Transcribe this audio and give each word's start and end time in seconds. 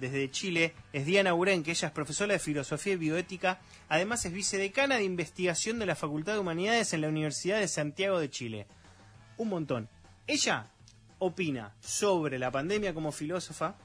desde 0.00 0.30
Chile 0.30 0.74
es 0.92 1.06
Diana 1.06 1.34
Uren, 1.34 1.62
que 1.62 1.70
ella 1.72 1.88
es 1.88 1.94
profesora 1.94 2.32
de 2.32 2.38
Filosofía 2.38 2.94
y 2.94 2.96
Bioética, 2.96 3.60
además 3.88 4.24
es 4.24 4.32
vicedecana 4.32 4.96
de 4.96 5.04
investigación 5.04 5.78
de 5.78 5.86
la 5.86 5.96
Facultad 5.96 6.34
de 6.34 6.40
Humanidades 6.40 6.92
en 6.92 7.00
la 7.00 7.08
Universidad 7.08 7.60
de 7.60 7.68
Santiago 7.68 8.18
de 8.18 8.30
Chile. 8.30 8.66
Un 9.36 9.48
montón. 9.48 9.88
Ella 10.26 10.70
opina 11.18 11.74
sobre 11.80 12.38
la 12.38 12.50
pandemia 12.50 12.92
como 12.92 13.12
filósofa 13.12 13.76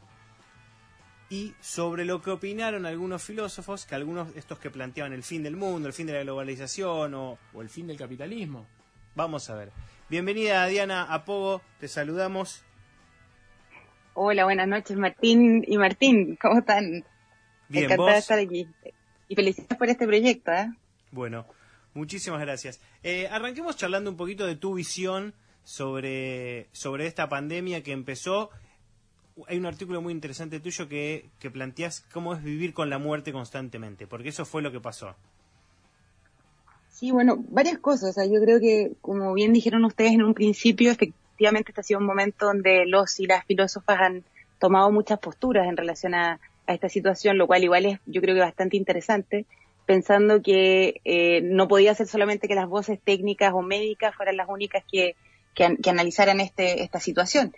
y 1.29 1.53
sobre 1.61 2.03
lo 2.03 2.21
que 2.21 2.31
opinaron 2.31 2.85
algunos 2.85 3.23
filósofos, 3.23 3.85
que 3.85 3.95
algunos 3.95 4.35
estos 4.35 4.59
que 4.59 4.69
planteaban 4.69 5.13
el 5.13 5.23
fin 5.23 5.43
del 5.43 5.55
mundo, 5.55 5.87
el 5.87 5.93
fin 5.93 6.07
de 6.07 6.13
la 6.13 6.23
globalización 6.23 7.13
o, 7.13 7.37
o 7.53 7.61
el 7.61 7.69
fin 7.69 7.87
del 7.87 7.97
capitalismo. 7.97 8.67
Vamos 9.15 9.49
a 9.49 9.55
ver. 9.55 9.71
Bienvenida 10.09 10.65
Diana 10.65 11.03
Apogo, 11.03 11.61
te 11.79 11.87
saludamos. 11.87 12.63
Hola, 14.13 14.43
buenas 14.43 14.67
noches 14.67 14.97
Martín 14.97 15.63
y 15.65 15.77
Martín, 15.77 16.37
¿cómo 16.41 16.59
están? 16.59 17.05
Bien, 17.69 17.85
Encantada 17.85 18.11
de 18.11 18.17
estar 18.17 18.39
aquí. 18.39 18.67
Y 19.29 19.35
felicidades 19.35 19.77
por 19.77 19.87
este 19.87 20.05
proyecto. 20.05 20.51
¿eh? 20.51 20.69
Bueno, 21.11 21.45
muchísimas 21.93 22.41
gracias. 22.41 22.81
Eh, 23.03 23.29
arranquemos 23.31 23.77
charlando 23.77 24.11
un 24.11 24.17
poquito 24.17 24.45
de 24.45 24.57
tu 24.57 24.73
visión 24.73 25.33
sobre, 25.63 26.67
sobre 26.73 27.07
esta 27.07 27.29
pandemia 27.29 27.83
que 27.83 27.93
empezó. 27.93 28.49
Hay 29.47 29.57
un 29.57 29.65
artículo 29.65 30.01
muy 30.01 30.11
interesante 30.11 30.59
tuyo 30.59 30.89
que, 30.89 31.29
que 31.39 31.49
planteas 31.49 32.01
cómo 32.11 32.33
es 32.33 32.43
vivir 32.43 32.73
con 32.73 32.89
la 32.89 32.97
muerte 32.97 33.31
constantemente, 33.31 34.07
porque 34.07 34.29
eso 34.29 34.43
fue 34.43 34.61
lo 34.61 34.73
que 34.73 34.81
pasó. 34.81 35.15
Sí, 36.89 37.11
bueno, 37.11 37.37
varias 37.47 37.79
cosas. 37.79 38.15
yo 38.29 38.41
creo 38.41 38.59
que, 38.59 38.91
como 38.99 39.33
bien 39.33 39.53
dijeron 39.53 39.85
ustedes 39.85 40.11
en 40.11 40.23
un 40.23 40.33
principio, 40.33 40.91
efectivamente 41.41 41.71
este 41.71 41.81
ha 41.81 41.83
sido 41.83 41.99
un 41.99 42.05
momento 42.05 42.45
donde 42.45 42.85
los 42.85 43.19
y 43.19 43.25
las 43.25 43.45
filósofas 43.45 43.99
han 43.99 44.23
tomado 44.59 44.91
muchas 44.91 45.17
posturas 45.17 45.67
en 45.67 45.75
relación 45.75 46.13
a, 46.13 46.39
esta 46.67 46.87
situación, 46.87 47.37
lo 47.37 47.47
cual 47.47 47.63
igual 47.63 47.85
es, 47.85 47.99
yo 48.05 48.21
creo 48.21 48.33
que 48.33 48.39
bastante 48.39 48.77
interesante, 48.77 49.45
pensando 49.85 50.41
que 50.41 51.01
eh, 51.03 51.41
no 51.41 51.67
podía 51.67 51.93
ser 51.93 52.07
solamente 52.07 52.47
que 52.47 52.55
las 52.55 52.69
voces 52.69 52.97
técnicas 53.03 53.51
o 53.53 53.61
médicas 53.61 54.15
fueran 54.15 54.37
las 54.37 54.47
únicas 54.47 54.83
que, 54.89 55.15
analizaran 55.89 56.39
este, 56.39 56.81
esta 56.81 57.01
situación. 57.01 57.53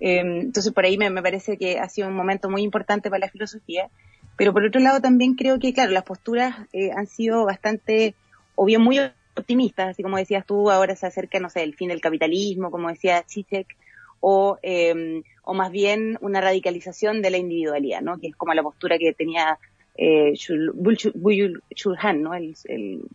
Eh, 0.00 0.18
entonces, 0.20 0.72
por 0.72 0.84
ahí 0.84 0.98
me, 0.98 1.10
me, 1.10 1.22
parece 1.22 1.58
que 1.58 1.78
ha 1.78 1.88
sido 1.88 2.08
un 2.08 2.14
momento 2.14 2.50
muy 2.50 2.62
importante 2.62 3.08
para 3.08 3.26
la 3.26 3.30
filosofía, 3.30 3.88
pero 4.36 4.52
por 4.52 4.64
otro 4.64 4.80
lado 4.80 5.00
también 5.00 5.34
creo 5.34 5.60
que, 5.60 5.72
claro, 5.72 5.92
las 5.92 6.02
posturas 6.02 6.56
eh, 6.72 6.90
han 6.90 7.06
sido 7.06 7.44
bastante, 7.44 8.16
o 8.56 8.64
bien 8.64 8.82
muy 8.82 8.98
optimistas, 9.36 9.90
así 9.90 10.02
como 10.02 10.16
decías 10.16 10.46
tú, 10.46 10.70
ahora 10.70 10.96
se 10.96 11.06
acerca, 11.06 11.38
no 11.40 11.50
sé, 11.50 11.62
el 11.62 11.74
fin 11.74 11.88
del 11.88 12.00
capitalismo, 12.00 12.70
como 12.70 12.88
decía 12.88 13.24
Zizek, 13.28 13.76
o, 14.20 14.58
eh, 14.62 15.22
o 15.42 15.54
más 15.54 15.70
bien 15.70 16.18
una 16.20 16.40
radicalización 16.40 17.22
de 17.22 17.30
la 17.30 17.36
individualidad, 17.36 18.00
¿no? 18.00 18.18
Que 18.18 18.28
es 18.28 18.36
como 18.36 18.54
la 18.54 18.62
postura 18.62 18.98
que 18.98 19.12
tenía 19.12 19.58
eh, 19.96 20.34
Chulhan, 20.34 22.22
¿no? 22.22 22.34
El, 22.34 22.56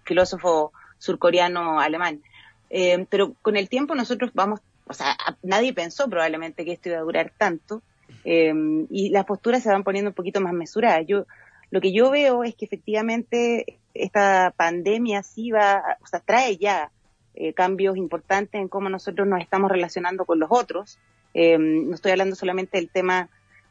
filósofo 0.03 0.71
surcoreano 0.97 1.79
alemán. 1.79 2.21
Eh, 2.69 3.05
pero 3.09 3.33
con 3.41 3.57
el 3.57 3.69
tiempo 3.69 3.95
nosotros 3.95 4.31
vamos, 4.33 4.61
o 4.87 4.93
sea, 4.93 5.17
nadie 5.43 5.73
pensó 5.73 6.09
probablemente 6.09 6.63
que 6.63 6.71
esto 6.73 6.89
iba 6.89 6.99
a 6.99 7.03
durar 7.03 7.33
tanto, 7.37 7.81
eh, 8.23 8.53
y 8.89 9.09
las 9.09 9.25
posturas 9.25 9.63
se 9.63 9.69
van 9.69 9.83
poniendo 9.83 10.11
un 10.11 10.15
poquito 10.15 10.41
más 10.41 10.53
mesuradas. 10.53 11.05
Yo, 11.07 11.25
lo 11.69 11.81
que 11.81 11.91
yo 11.91 12.11
veo 12.11 12.43
es 12.43 12.55
que 12.55 12.65
efectivamente 12.65 13.79
esta 13.93 14.53
pandemia 14.55 15.23
sí 15.23 15.51
va, 15.51 15.97
o 16.01 16.07
sea, 16.07 16.19
trae 16.19 16.57
ya 16.57 16.91
eh, 17.33 17.53
cambios 17.53 17.95
importantes 17.95 18.59
en 18.59 18.67
cómo 18.67 18.89
nosotros 18.89 19.27
nos 19.27 19.41
estamos 19.41 19.71
relacionando 19.71 20.25
con 20.25 20.39
los 20.39 20.49
otros. 20.51 20.99
Eh, 21.33 21.57
no 21.57 21.95
estoy 21.95 22.11
hablando 22.11 22.35
solamente 22.35 22.77
del 22.77 22.89
tema 22.89 23.29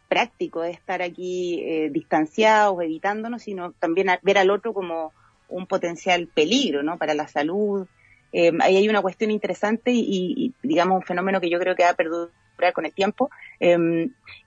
práctico 0.09 0.63
de 0.63 0.71
estar 0.71 1.03
aquí 1.03 1.61
eh, 1.63 1.91
distanciados, 1.91 2.83
evitándonos, 2.83 3.43
sino 3.43 3.73
también 3.73 4.09
ver 4.23 4.39
al 4.39 4.51
otro 4.51 4.73
como 4.73 5.13
un 5.49 5.67
potencial 5.67 6.27
peligro, 6.27 6.83
¿no? 6.83 6.97
Para 6.97 7.15
la 7.15 7.29
salud. 7.29 7.87
ahí 8.33 8.77
hay 8.77 8.89
una 8.89 9.03
cuestión 9.03 9.31
interesante 9.31 9.91
y, 9.91 10.05
y, 10.37 10.55
digamos, 10.63 10.97
un 10.97 11.03
fenómeno 11.03 11.41
que 11.41 11.51
yo 11.51 11.59
creo 11.59 11.77
que 11.77 11.83
va 11.83 11.91
a 11.91 11.95
perdurar 11.95 12.73
con 12.73 12.87
el 12.87 12.95
tiempo. 12.95 13.31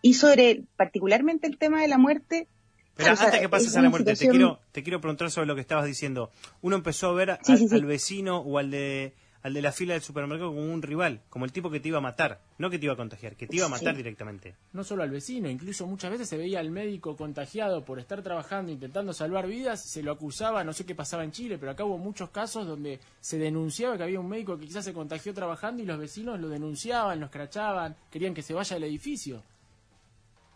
y 0.02 0.14
sobre 0.14 0.64
particularmente 0.76 1.48
el 1.48 1.58
tema 1.58 1.82
de 1.82 1.88
la 1.88 1.98
muerte, 1.98 2.48
pero 2.96 3.12
antes 3.12 3.40
que 3.40 3.50
pases 3.50 3.76
a 3.76 3.82
la 3.82 3.90
muerte, 3.90 4.16
te, 4.16 4.30
quiero, 4.30 4.60
te 4.72 4.84
quiero 4.84 5.02
preguntar 5.02 5.32
sobre 5.32 5.48
lo 5.48 5.56
que 5.56 5.62
estabas 5.62 5.86
diciendo. 5.86 6.32
Uno 6.62 6.76
empezó 6.76 7.10
a 7.10 7.14
ver 7.14 7.32
al, 7.32 7.86
vecino 7.86 8.38
o 8.38 8.60
al 8.60 8.70
de, 8.70 9.14
al 9.42 9.54
de 9.54 9.62
la 9.64 9.72
fila 9.72 9.94
del 9.94 10.04
supermercado 10.04 10.52
como 10.52 10.72
un 10.72 10.82
rival, 10.84 11.22
como 11.30 11.46
el 11.46 11.52
tipo 11.52 11.72
que 11.72 11.80
te 11.80 11.88
iba 11.88 11.98
a 11.98 12.02
matar, 12.02 12.40
no 12.60 12.70
que 12.70 12.78
te 12.78 12.86
iba 12.86 12.94
a 12.94 12.98
contagiar, 12.98 13.36
que 13.36 13.48
te 13.48 13.56
iba 13.56 13.66
a 13.66 13.70
matar 13.70 13.96
directamente. 13.96 14.56
No 14.74 14.84
solo 14.84 15.02
al 15.02 15.10
vecino, 15.10 15.50
incluso 15.50 15.88
muchas 15.88 16.12
veces 16.12 16.30
se 16.30 16.38
veía 16.38 16.60
al 16.60 16.70
médico 16.70 17.16
contagiado 17.16 17.84
por 17.84 17.98
estar 18.00 18.22
trabajando, 18.22 18.72
intentando 18.72 19.12
salvar 19.12 19.48
vidas, 19.48 19.84
se 19.84 20.04
lo 20.04 20.12
acusaba, 20.12 20.64
no 20.64 20.72
sé 20.72 20.86
qué 20.86 20.94
pasaba 20.94 21.24
en 21.24 21.32
Chile, 21.32 21.58
pero 21.58 21.72
acá 21.72 21.86
hubo 21.86 21.98
muchos 21.98 22.30
casos 22.30 22.68
donde 22.68 23.00
se 23.20 23.40
denunciaba 23.40 23.98
que 23.98 24.04
había 24.04 24.20
un 24.20 24.30
médico 24.30 24.58
que 24.58 24.68
quizás 24.68 24.86
se 24.86 24.94
contagió 24.94 25.34
trabajando 25.34 25.82
y 25.82 25.86
los 25.88 25.98
vecinos 25.98 26.40
lo 26.40 26.48
denunciaban, 26.48 27.20
lo 27.20 27.26
escrachaban, 27.26 27.96
querían 28.12 28.36
que 28.36 28.44
se 28.44 28.54
vaya 28.54 28.76
del 28.76 28.84
edificio. 28.84 29.44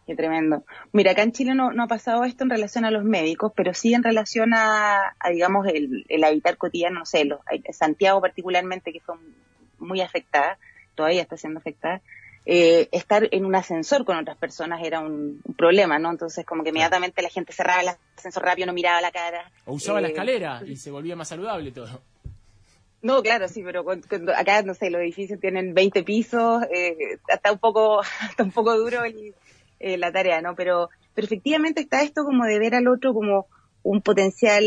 Qué 0.08 0.16
tremendo. 0.16 0.64
Mira, 0.94 1.12
acá 1.12 1.24
en 1.24 1.34
Chile 1.34 1.54
no, 1.54 1.74
no, 1.74 1.84
ha 1.84 1.88
pasado 1.88 2.24
esto 2.24 2.46
en 2.46 2.50
relación 2.50 2.86
a 2.86 2.92
los 2.92 3.04
médicos, 3.04 3.52
pero 3.54 3.74
sí 3.74 3.94
en 3.94 4.04
relación 4.04 4.54
a, 4.54 5.14
digamos, 5.30 5.68
el, 5.68 6.06
el, 6.08 6.24
habitar 6.24 6.56
cotidiano, 6.56 7.00
no 7.00 7.06
sé, 7.06 7.26
los, 7.26 7.42
Santiago 7.74 8.22
particularmente, 8.22 8.94
que 8.94 9.02
fue 9.02 9.16
muy 9.80 10.00
afectada, 10.00 10.58
todavía 10.96 11.22
está 11.22 11.36
siendo 11.36 11.60
afectada, 11.60 12.02
eh, 12.46 12.88
estar 12.94 13.28
en 13.32 13.44
un 13.44 13.54
ascensor 13.56 14.06
con 14.06 14.18
otras 14.18 14.38
personas 14.38 14.82
era 14.82 15.02
un, 15.02 15.42
problema, 15.58 16.00
¿no? 16.00 16.10
Entonces, 16.10 16.46
como 16.46 16.64
que 16.64 16.70
inmediatamente 16.70 17.22
la 17.22 17.28
gente 17.28 17.52
cerraba 17.52 17.82
el 17.82 17.90
ascensor 18.16 18.44
rápido, 18.44 18.68
no 18.68 18.74
miraba 18.74 19.02
la 19.02 19.12
cara. 19.12 19.52
O 19.66 19.74
usaba 19.74 20.00
la 20.00 20.08
eh, 20.08 20.12
escalera 20.12 20.62
y 20.66 20.78
se 20.78 20.90
volvía 20.90 21.18
más 21.18 21.28
saludable 21.28 21.74
todo. 21.74 22.02
No, 23.02 23.22
claro, 23.22 23.50
sí, 23.50 23.62
pero 23.62 23.86
acá, 24.38 24.62
no 24.62 24.74
sé, 24.74 24.90
los 24.90 25.02
edificios 25.02 25.42
tienen 25.42 25.74
20 25.74 26.04
pisos, 26.04 26.64
eh, 26.74 27.20
está 27.28 27.52
un 27.52 27.60
poco, 27.60 28.02
está 28.30 28.44
un 28.44 28.52
poco 28.52 28.78
duro 28.78 29.06
y 29.06 29.34
eh, 29.80 29.98
la 29.98 30.12
tarea, 30.12 30.42
¿no? 30.42 30.56
Pero, 30.56 30.90
pero 31.14 31.26
efectivamente 31.26 31.82
está 31.82 32.04
esto 32.04 32.24
como 32.24 32.46
de 32.46 32.60
ver 32.60 32.76
al 32.76 32.88
otro 32.88 33.14
como 33.14 33.48
un 33.84 34.02
potencial 34.02 34.64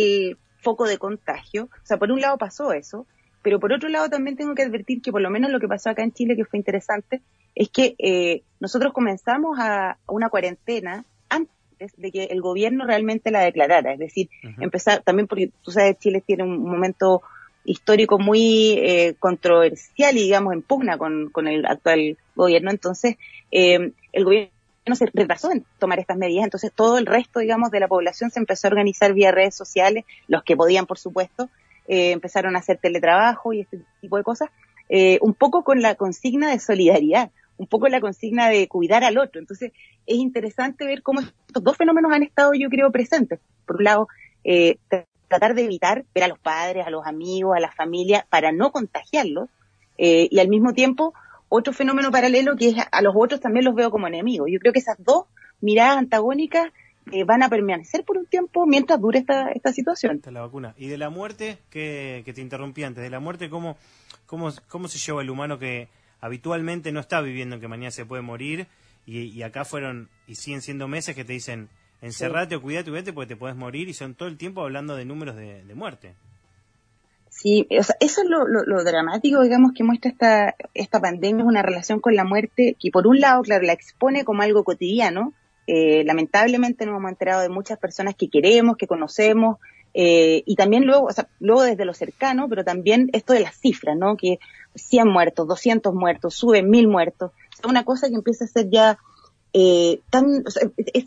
foco 0.60 0.86
de 0.86 0.98
contagio. 0.98 1.64
O 1.64 1.86
sea, 1.86 1.98
por 1.98 2.10
un 2.12 2.20
lado 2.20 2.38
pasó 2.38 2.72
eso, 2.72 3.06
pero 3.42 3.58
por 3.58 3.72
otro 3.72 3.88
lado 3.88 4.08
también 4.08 4.36
tengo 4.36 4.54
que 4.54 4.62
advertir 4.62 5.02
que 5.02 5.12
por 5.12 5.20
lo 5.20 5.30
menos 5.30 5.50
lo 5.50 5.60
que 5.60 5.68
pasó 5.68 5.90
acá 5.90 6.02
en 6.02 6.12
Chile, 6.12 6.36
que 6.36 6.44
fue 6.44 6.58
interesante, 6.58 7.22
es 7.54 7.70
que 7.70 7.94
eh, 7.98 8.42
nosotros 8.60 8.92
comenzamos 8.92 9.58
a, 9.58 9.98
una 10.06 10.28
cuarentena 10.28 11.04
antes 11.28 11.92
de 11.96 12.12
que 12.12 12.24
el 12.24 12.40
gobierno 12.40 12.86
realmente 12.86 13.30
la 13.30 13.40
declarara. 13.40 13.92
Es 13.92 13.98
decir, 13.98 14.28
empezar 14.60 15.02
también 15.02 15.26
porque 15.26 15.50
tú 15.62 15.70
sabes, 15.70 15.98
Chile 15.98 16.22
tiene 16.24 16.44
un 16.44 16.62
momento 16.62 17.22
histórico 17.64 18.18
muy 18.18 18.72
eh, 18.78 19.14
controversial 19.18 20.16
y 20.16 20.22
digamos 20.22 20.54
en 20.54 20.62
pugna 20.62 20.98
con, 20.98 21.30
con 21.30 21.48
el 21.48 21.66
actual 21.66 22.16
gobierno. 22.34 22.70
Entonces, 22.70 23.16
eh, 23.50 23.92
el 24.12 24.24
gobierno 24.24 24.50
no 24.90 24.96
se 24.96 25.06
retrasó 25.06 25.50
en 25.50 25.64
tomar 25.78 25.98
estas 25.98 26.18
medidas, 26.18 26.44
entonces 26.44 26.70
todo 26.74 26.98
el 26.98 27.06
resto, 27.06 27.40
digamos, 27.40 27.70
de 27.70 27.80
la 27.80 27.88
población 27.88 28.30
se 28.30 28.38
empezó 28.38 28.66
a 28.66 28.70
organizar 28.70 29.14
vía 29.14 29.32
redes 29.32 29.54
sociales, 29.54 30.04
los 30.28 30.42
que 30.42 30.56
podían, 30.56 30.86
por 30.86 30.98
supuesto, 30.98 31.48
eh, 31.88 32.12
empezaron 32.12 32.54
a 32.56 32.58
hacer 32.58 32.78
teletrabajo 32.78 33.52
y 33.52 33.60
este 33.62 33.80
tipo 34.00 34.16
de 34.16 34.22
cosas, 34.22 34.50
eh, 34.88 35.18
un 35.22 35.34
poco 35.34 35.64
con 35.64 35.80
la 35.80 35.94
consigna 35.94 36.50
de 36.50 36.58
solidaridad, 36.58 37.30
un 37.56 37.66
poco 37.66 37.88
la 37.88 38.00
consigna 38.00 38.48
de 38.48 38.68
cuidar 38.68 39.02
al 39.04 39.18
otro. 39.18 39.40
Entonces, 39.40 39.72
es 40.06 40.16
interesante 40.16 40.84
ver 40.86 41.02
cómo 41.02 41.20
estos 41.20 41.64
dos 41.64 41.76
fenómenos 41.76 42.12
han 42.12 42.22
estado, 42.22 42.52
yo 42.54 42.68
creo, 42.68 42.90
presentes. 42.90 43.40
Por 43.66 43.76
un 43.76 43.84
lado, 43.84 44.08
eh, 44.44 44.76
tratar 45.28 45.54
de 45.54 45.64
evitar 45.64 46.04
ver 46.14 46.24
a 46.24 46.28
los 46.28 46.38
padres, 46.38 46.86
a 46.86 46.90
los 46.90 47.06
amigos, 47.06 47.56
a 47.56 47.60
la 47.60 47.72
familia, 47.72 48.26
para 48.30 48.52
no 48.52 48.72
contagiarlos, 48.72 49.48
y 50.02 50.38
al 50.38 50.48
mismo 50.48 50.72
tiempo 50.72 51.12
otro 51.50 51.74
fenómeno 51.74 52.10
paralelo 52.10 52.56
que 52.56 52.68
es 52.68 52.76
a 52.90 53.02
los 53.02 53.12
otros 53.14 53.40
también 53.40 53.66
los 53.66 53.74
veo 53.74 53.90
como 53.90 54.06
enemigos. 54.06 54.48
Yo 54.50 54.58
creo 54.58 54.72
que 54.72 54.78
esas 54.78 54.96
dos 54.98 55.24
miradas 55.60 55.98
antagónicas 55.98 56.72
eh, 57.12 57.24
van 57.24 57.42
a 57.42 57.48
permanecer 57.48 58.04
por 58.04 58.16
un 58.16 58.26
tiempo 58.26 58.66
mientras 58.66 59.00
dure 59.00 59.18
esta, 59.18 59.50
esta 59.50 59.72
situación. 59.72 60.22
la 60.30 60.40
vacuna. 60.42 60.74
Y 60.78 60.86
de 60.86 60.96
la 60.96 61.10
muerte, 61.10 61.58
que, 61.68 62.22
te 62.34 62.40
interrumpí 62.40 62.84
antes, 62.84 63.02
de 63.02 63.10
la 63.10 63.18
muerte, 63.18 63.50
¿cómo, 63.50 63.76
cómo, 64.26 64.50
¿cómo 64.68 64.88
se 64.88 64.98
lleva 64.98 65.22
el 65.22 65.30
humano 65.30 65.58
que 65.58 65.88
habitualmente 66.20 66.92
no 66.92 67.00
está 67.00 67.20
viviendo 67.20 67.58
que 67.58 67.68
mañana 67.68 67.90
se 67.90 68.06
puede 68.06 68.22
morir? 68.22 68.68
Y, 69.06 69.42
acá 69.42 69.64
fueron, 69.64 70.08
y 70.28 70.36
siguen 70.36 70.62
siendo 70.62 70.86
meses 70.86 71.16
que 71.16 71.24
te 71.24 71.32
dicen, 71.32 71.68
encerrate 72.00 72.54
o 72.54 72.62
cuídate, 72.62 72.90
cuídate 72.90 73.12
porque 73.12 73.34
te 73.34 73.36
puedes 73.36 73.56
morir 73.56 73.88
y 73.88 73.92
son 73.92 74.14
todo 74.14 74.28
el 74.28 74.36
tiempo 74.36 74.62
hablando 74.62 74.94
de 74.94 75.04
números 75.04 75.34
de 75.34 75.74
muerte. 75.74 76.14
Sí, 77.30 77.66
o 77.78 77.82
sea, 77.82 77.96
eso 78.00 78.22
es 78.22 78.28
lo, 78.28 78.46
lo, 78.46 78.84
dramático, 78.84 79.40
digamos, 79.40 79.72
que 79.72 79.84
muestra 79.84 80.10
esta, 80.10 80.54
esta 80.74 81.00
pandemia, 81.00 81.42
es 81.42 81.48
una 81.48 81.62
relación 81.62 82.00
con 82.00 82.14
la 82.14 82.24
muerte 82.24 82.76
que 82.78 82.90
por 82.90 83.06
un 83.06 83.20
lado, 83.20 83.42
claro, 83.42 83.64
la 83.64 83.72
expone 83.72 84.24
como 84.24 84.42
algo 84.42 84.64
cotidiano. 84.64 85.32
Eh, 85.66 86.02
lamentablemente 86.04 86.84
nos 86.84 86.98
hemos 86.98 87.10
enterado 87.10 87.40
de 87.40 87.48
muchas 87.48 87.78
personas 87.78 88.16
que 88.16 88.28
queremos, 88.28 88.76
que 88.76 88.88
conocemos, 88.88 89.58
eh, 89.94 90.42
y 90.44 90.56
también 90.56 90.84
luego, 90.84 91.06
o 91.06 91.12
sea, 91.12 91.28
luego 91.38 91.62
desde 91.62 91.84
lo 91.84 91.94
cercano, 91.94 92.48
pero 92.48 92.64
también 92.64 93.08
esto 93.12 93.32
de 93.32 93.40
las 93.40 93.56
cifras, 93.56 93.96
¿no? 93.96 94.16
Que 94.16 94.38
100 94.74 95.08
muertos, 95.08 95.46
200 95.48 95.94
muertos, 95.94 96.34
suben 96.34 96.68
1000 96.68 96.88
muertos. 96.88 97.32
Es 97.58 97.64
una 97.64 97.84
cosa 97.84 98.08
que 98.08 98.14
empieza 98.16 98.44
a 98.44 98.48
ser 98.48 98.68
ya 98.70 98.98
eh, 99.52 100.00
tan, 100.10 100.44
o 100.46 100.50
sea, 100.50 100.68
es, 100.76 101.06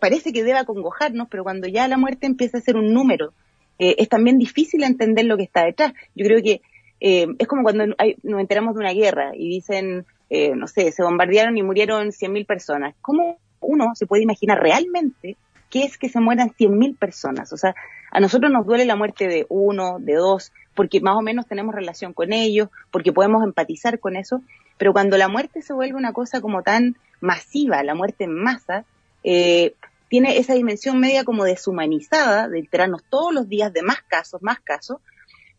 parece 0.00 0.32
que 0.32 0.44
debe 0.44 0.58
acongojarnos, 0.58 1.28
pero 1.30 1.44
cuando 1.44 1.68
ya 1.68 1.86
la 1.88 1.98
muerte 1.98 2.26
empieza 2.26 2.58
a 2.58 2.62
ser 2.62 2.76
un 2.76 2.92
número, 2.92 3.32
eh, 3.78 3.96
es 3.98 4.08
también 4.08 4.38
difícil 4.38 4.82
entender 4.82 5.26
lo 5.26 5.36
que 5.36 5.44
está 5.44 5.64
detrás. 5.64 5.92
Yo 6.14 6.26
creo 6.26 6.42
que 6.42 6.60
eh, 7.00 7.26
es 7.38 7.46
como 7.46 7.62
cuando 7.62 7.86
nos 7.86 8.40
enteramos 8.40 8.74
de 8.74 8.80
una 8.80 8.92
guerra 8.92 9.32
y 9.34 9.48
dicen, 9.48 10.06
eh, 10.30 10.54
no 10.54 10.66
sé, 10.66 10.92
se 10.92 11.02
bombardearon 11.02 11.56
y 11.56 11.62
murieron 11.62 12.08
100.000 12.08 12.46
personas. 12.46 12.94
¿Cómo 13.00 13.38
uno 13.60 13.94
se 13.94 14.06
puede 14.06 14.22
imaginar 14.22 14.58
realmente 14.60 15.36
qué 15.70 15.84
es 15.84 15.98
que 15.98 16.08
se 16.08 16.20
mueran 16.20 16.50
100.000 16.50 16.96
personas? 16.96 17.52
O 17.52 17.56
sea, 17.56 17.74
a 18.10 18.20
nosotros 18.20 18.50
nos 18.50 18.66
duele 18.66 18.84
la 18.86 18.96
muerte 18.96 19.28
de 19.28 19.46
uno, 19.48 19.98
de 19.98 20.14
dos, 20.14 20.52
porque 20.74 21.00
más 21.00 21.16
o 21.16 21.22
menos 21.22 21.46
tenemos 21.46 21.74
relación 21.74 22.12
con 22.12 22.32
ellos, 22.32 22.68
porque 22.90 23.12
podemos 23.12 23.42
empatizar 23.44 23.98
con 23.98 24.16
eso, 24.16 24.42
pero 24.78 24.92
cuando 24.92 25.16
la 25.16 25.28
muerte 25.28 25.62
se 25.62 25.72
vuelve 25.72 25.96
una 25.96 26.12
cosa 26.12 26.40
como 26.40 26.62
tan 26.62 26.96
masiva, 27.20 27.82
la 27.82 27.94
muerte 27.94 28.24
en 28.24 28.34
masa, 28.34 28.84
eh, 29.24 29.74
tiene 30.08 30.38
esa 30.38 30.54
dimensión 30.54 31.00
media 31.00 31.24
como 31.24 31.44
deshumanizada, 31.44 32.48
de 32.48 32.60
enterarnos 32.60 33.02
todos 33.08 33.32
los 33.32 33.48
días 33.48 33.72
de 33.72 33.82
más 33.82 34.02
casos, 34.02 34.42
más 34.42 34.60
casos, 34.60 34.98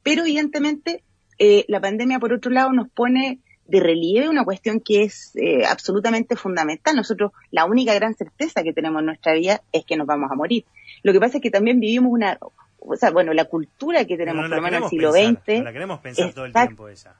pero 0.04 0.22
evidentemente 0.22 1.04
eh, 1.40 1.66
la 1.68 1.82
pandemia, 1.82 2.20
por 2.20 2.34
otro 2.34 2.52
lado, 2.52 2.72
nos 2.72 2.90
pone 2.90 3.40
de 3.68 3.80
relieve 3.80 4.30
una 4.30 4.46
cuestión 4.46 4.80
que 4.80 5.04
es 5.04 5.36
eh, 5.36 5.66
absolutamente 5.66 6.36
fundamental. 6.36 6.96
Nosotros, 6.96 7.32
la 7.52 7.66
única 7.66 7.94
gran 7.94 8.16
certeza 8.16 8.64
que 8.64 8.74
tenemos 8.74 9.02
en 9.02 9.08
nuestra 9.08 9.34
vida 9.34 9.62
es 9.72 9.86
que 9.86 9.98
nos 9.98 10.08
vamos 10.08 10.32
a 10.32 10.36
morir. 10.36 10.66
Lo 11.04 11.12
que 11.12 11.20
pasa 11.20 11.38
es 11.38 11.44
que 11.44 11.52
también 11.52 11.80
vivimos 11.80 12.12
una, 12.12 12.38
o 12.80 12.96
sea, 12.96 13.12
bueno, 13.12 13.34
la 13.34 13.46
cultura 13.46 14.06
que 14.06 14.18
tenemos 14.18 14.48
por 14.48 14.56
lo 14.56 14.62
menos 14.62 14.78
en 14.78 14.84
el 14.84 14.90
siglo 14.90 15.12
XX. 15.12 15.64
la 15.64 15.74
queremos 15.74 16.00
pensar 16.00 16.34
todo 16.34 16.46
el 16.46 16.54
tiempo 16.54 16.88
esa. 16.88 17.16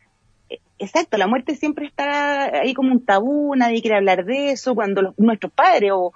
Exacto, 0.80 1.18
la 1.18 1.28
muerte 1.28 1.56
siempre 1.56 1.88
está 1.88 2.60
ahí 2.60 2.74
como 2.74 2.92
un 2.92 3.04
tabú, 3.04 3.56
nadie 3.56 3.82
quiere 3.82 3.98
hablar 3.98 4.26
de 4.26 4.52
eso. 4.52 4.76
Cuando 4.76 5.14
nuestros 5.18 5.52
padres 5.52 5.92
o, 5.94 6.14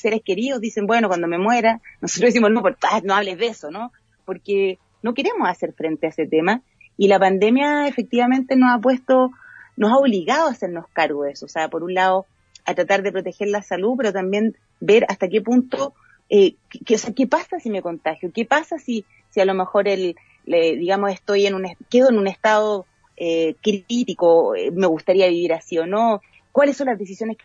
seres 0.00 0.22
queridos 0.24 0.60
dicen, 0.60 0.86
bueno, 0.86 1.08
cuando 1.08 1.28
me 1.28 1.38
muera, 1.38 1.80
nosotros 2.00 2.28
decimos, 2.28 2.50
no, 2.50 2.62
ah, 2.90 3.00
no 3.02 3.14
hables 3.14 3.38
de 3.38 3.46
eso, 3.46 3.70
¿no? 3.70 3.92
Porque 4.24 4.78
no 5.02 5.14
queremos 5.14 5.48
hacer 5.48 5.72
frente 5.72 6.06
a 6.06 6.10
ese 6.10 6.26
tema. 6.26 6.62
Y 6.96 7.08
la 7.08 7.18
pandemia 7.18 7.88
efectivamente 7.88 8.56
nos 8.56 8.70
ha 8.74 8.78
puesto, 8.78 9.30
nos 9.76 9.92
ha 9.92 9.96
obligado 9.96 10.48
a 10.48 10.52
hacernos 10.52 10.86
cargo 10.92 11.24
de 11.24 11.32
eso. 11.32 11.46
O 11.46 11.48
sea, 11.48 11.68
por 11.68 11.82
un 11.82 11.94
lado, 11.94 12.26
a 12.66 12.74
tratar 12.74 13.02
de 13.02 13.12
proteger 13.12 13.48
la 13.48 13.62
salud, 13.62 13.94
pero 13.96 14.12
también 14.12 14.56
ver 14.80 15.04
hasta 15.08 15.28
qué 15.28 15.40
punto, 15.40 15.94
eh, 16.28 16.54
que, 16.84 16.94
o 16.94 16.98
sea, 16.98 17.14
qué 17.14 17.26
pasa 17.26 17.58
si 17.58 17.70
me 17.70 17.82
contagio, 17.82 18.30
qué 18.32 18.44
pasa 18.44 18.78
si, 18.78 19.04
si 19.30 19.40
a 19.40 19.44
lo 19.44 19.54
mejor 19.54 19.88
el, 19.88 20.16
digamos, 20.44 21.12
estoy 21.12 21.46
en 21.46 21.54
un, 21.54 21.66
quedo 21.88 22.10
en 22.10 22.18
un 22.18 22.26
estado 22.26 22.86
eh, 23.16 23.54
crítico, 23.62 24.54
eh, 24.54 24.70
me 24.70 24.86
gustaría 24.86 25.28
vivir 25.28 25.52
así 25.52 25.78
o 25.78 25.86
no, 25.86 26.20
cuáles 26.52 26.76
son 26.76 26.86
las 26.86 26.98
decisiones 26.98 27.36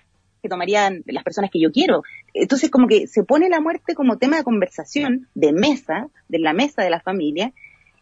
que 0.46 0.50
tomarían 0.50 1.04
las 1.08 1.24
personas 1.24 1.50
que 1.52 1.60
yo 1.60 1.72
quiero. 1.72 2.04
Entonces, 2.34 2.70
como 2.70 2.88
que 2.88 3.08
se 3.08 3.24
pone 3.24 3.50
la 3.50 3.60
muerte 3.60 3.96
como 3.96 4.18
tema 4.18 4.38
de 4.38 4.44
conversación, 4.44 5.28
de 5.34 5.52
mesa, 5.54 6.08
de 6.30 6.40
la 6.40 6.54
mesa 6.54 6.84
de 6.84 6.92
la 6.92 7.02
familia, 7.02 7.52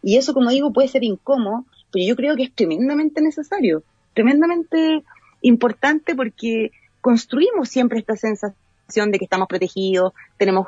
y 0.01 0.17
eso, 0.17 0.33
como 0.33 0.49
digo, 0.49 0.73
puede 0.73 0.89
ser 0.89 1.05
incómodo, 1.05 1.65
pero 1.91 2.05
yo 2.05 2.15
creo 2.17 2.35
que 2.35 2.43
es 2.43 2.53
tremendamente 2.53 3.21
necesario, 3.21 3.83
tremendamente 4.13 5.03
importante 5.41 6.15
porque 6.15 6.71
construimos 6.99 7.69
siempre 7.69 7.99
esta 7.99 8.17
sensación 8.17 9.11
de 9.11 9.17
que 9.17 9.23
estamos 9.23 9.47
protegidos, 9.47 10.11
tenemos 10.37 10.67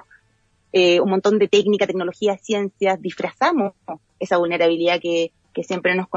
eh, 0.72 1.02
un 1.02 1.10
montón 1.10 1.38
de 1.38 1.50
técnica, 1.50 1.88
tecnología, 1.88 2.38
ciencias, 2.38 3.02
disfrazamos 3.02 3.74
esa 4.20 4.38
vulnerabilidad 4.38 5.02
que, 5.02 5.32
que 5.54 5.64
siempre 5.64 5.96
nos 5.96 6.08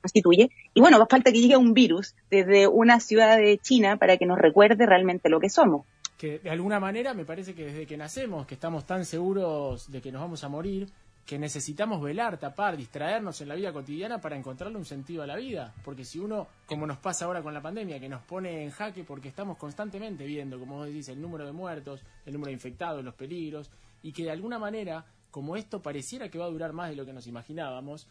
constituye. 0.00 0.50
Y 0.74 0.80
bueno, 0.80 0.98
va 0.98 1.06
falta 1.06 1.32
que 1.32 1.40
llegue 1.40 1.56
un 1.56 1.74
virus 1.74 2.14
desde 2.30 2.66
una 2.68 3.00
ciudad 3.00 3.36
de 3.36 3.58
China 3.58 3.96
para 3.96 4.16
que 4.16 4.26
nos 4.26 4.38
recuerde 4.38 4.86
realmente 4.86 5.28
lo 5.28 5.40
que 5.40 5.50
somos. 5.50 5.86
Que 6.16 6.38
de 6.38 6.50
alguna 6.50 6.80
manera 6.80 7.12
me 7.14 7.24
parece 7.24 7.54
que 7.54 7.66
desde 7.66 7.86
que 7.86 7.96
nacemos, 7.96 8.46
que 8.46 8.54
estamos 8.54 8.86
tan 8.86 9.04
seguros 9.04 9.90
de 9.90 10.00
que 10.00 10.10
nos 10.10 10.22
vamos 10.22 10.42
a 10.44 10.48
morir, 10.48 10.88
que 11.26 11.38
necesitamos 11.40 12.00
velar, 12.00 12.38
tapar, 12.38 12.76
distraernos 12.76 13.40
en 13.40 13.48
la 13.48 13.56
vida 13.56 13.72
cotidiana 13.72 14.20
para 14.20 14.36
encontrarle 14.36 14.78
un 14.78 14.84
sentido 14.84 15.24
a 15.24 15.26
la 15.26 15.34
vida. 15.34 15.74
Porque 15.84 16.04
si 16.04 16.20
uno, 16.20 16.46
como 16.66 16.86
nos 16.86 16.98
pasa 16.98 17.24
ahora 17.24 17.42
con 17.42 17.52
la 17.52 17.60
pandemia, 17.60 17.98
que 17.98 18.08
nos 18.08 18.22
pone 18.22 18.62
en 18.62 18.70
jaque 18.70 19.02
porque 19.02 19.28
estamos 19.28 19.58
constantemente 19.58 20.24
viendo, 20.24 20.58
como 20.58 20.76
vos 20.76 20.86
decís, 20.86 21.08
el 21.08 21.20
número 21.20 21.44
de 21.44 21.50
muertos, 21.50 22.04
el 22.24 22.32
número 22.32 22.50
de 22.50 22.54
infectados, 22.54 23.04
los 23.04 23.14
peligros, 23.14 23.70
y 24.02 24.12
que 24.12 24.22
de 24.22 24.30
alguna 24.30 24.60
manera, 24.60 25.04
como 25.32 25.56
esto 25.56 25.82
pareciera 25.82 26.28
que 26.28 26.38
va 26.38 26.44
a 26.44 26.50
durar 26.50 26.72
más 26.72 26.90
de 26.90 26.96
lo 26.96 27.04
que 27.04 27.12
nos 27.12 27.26
imaginábamos, 27.26 28.06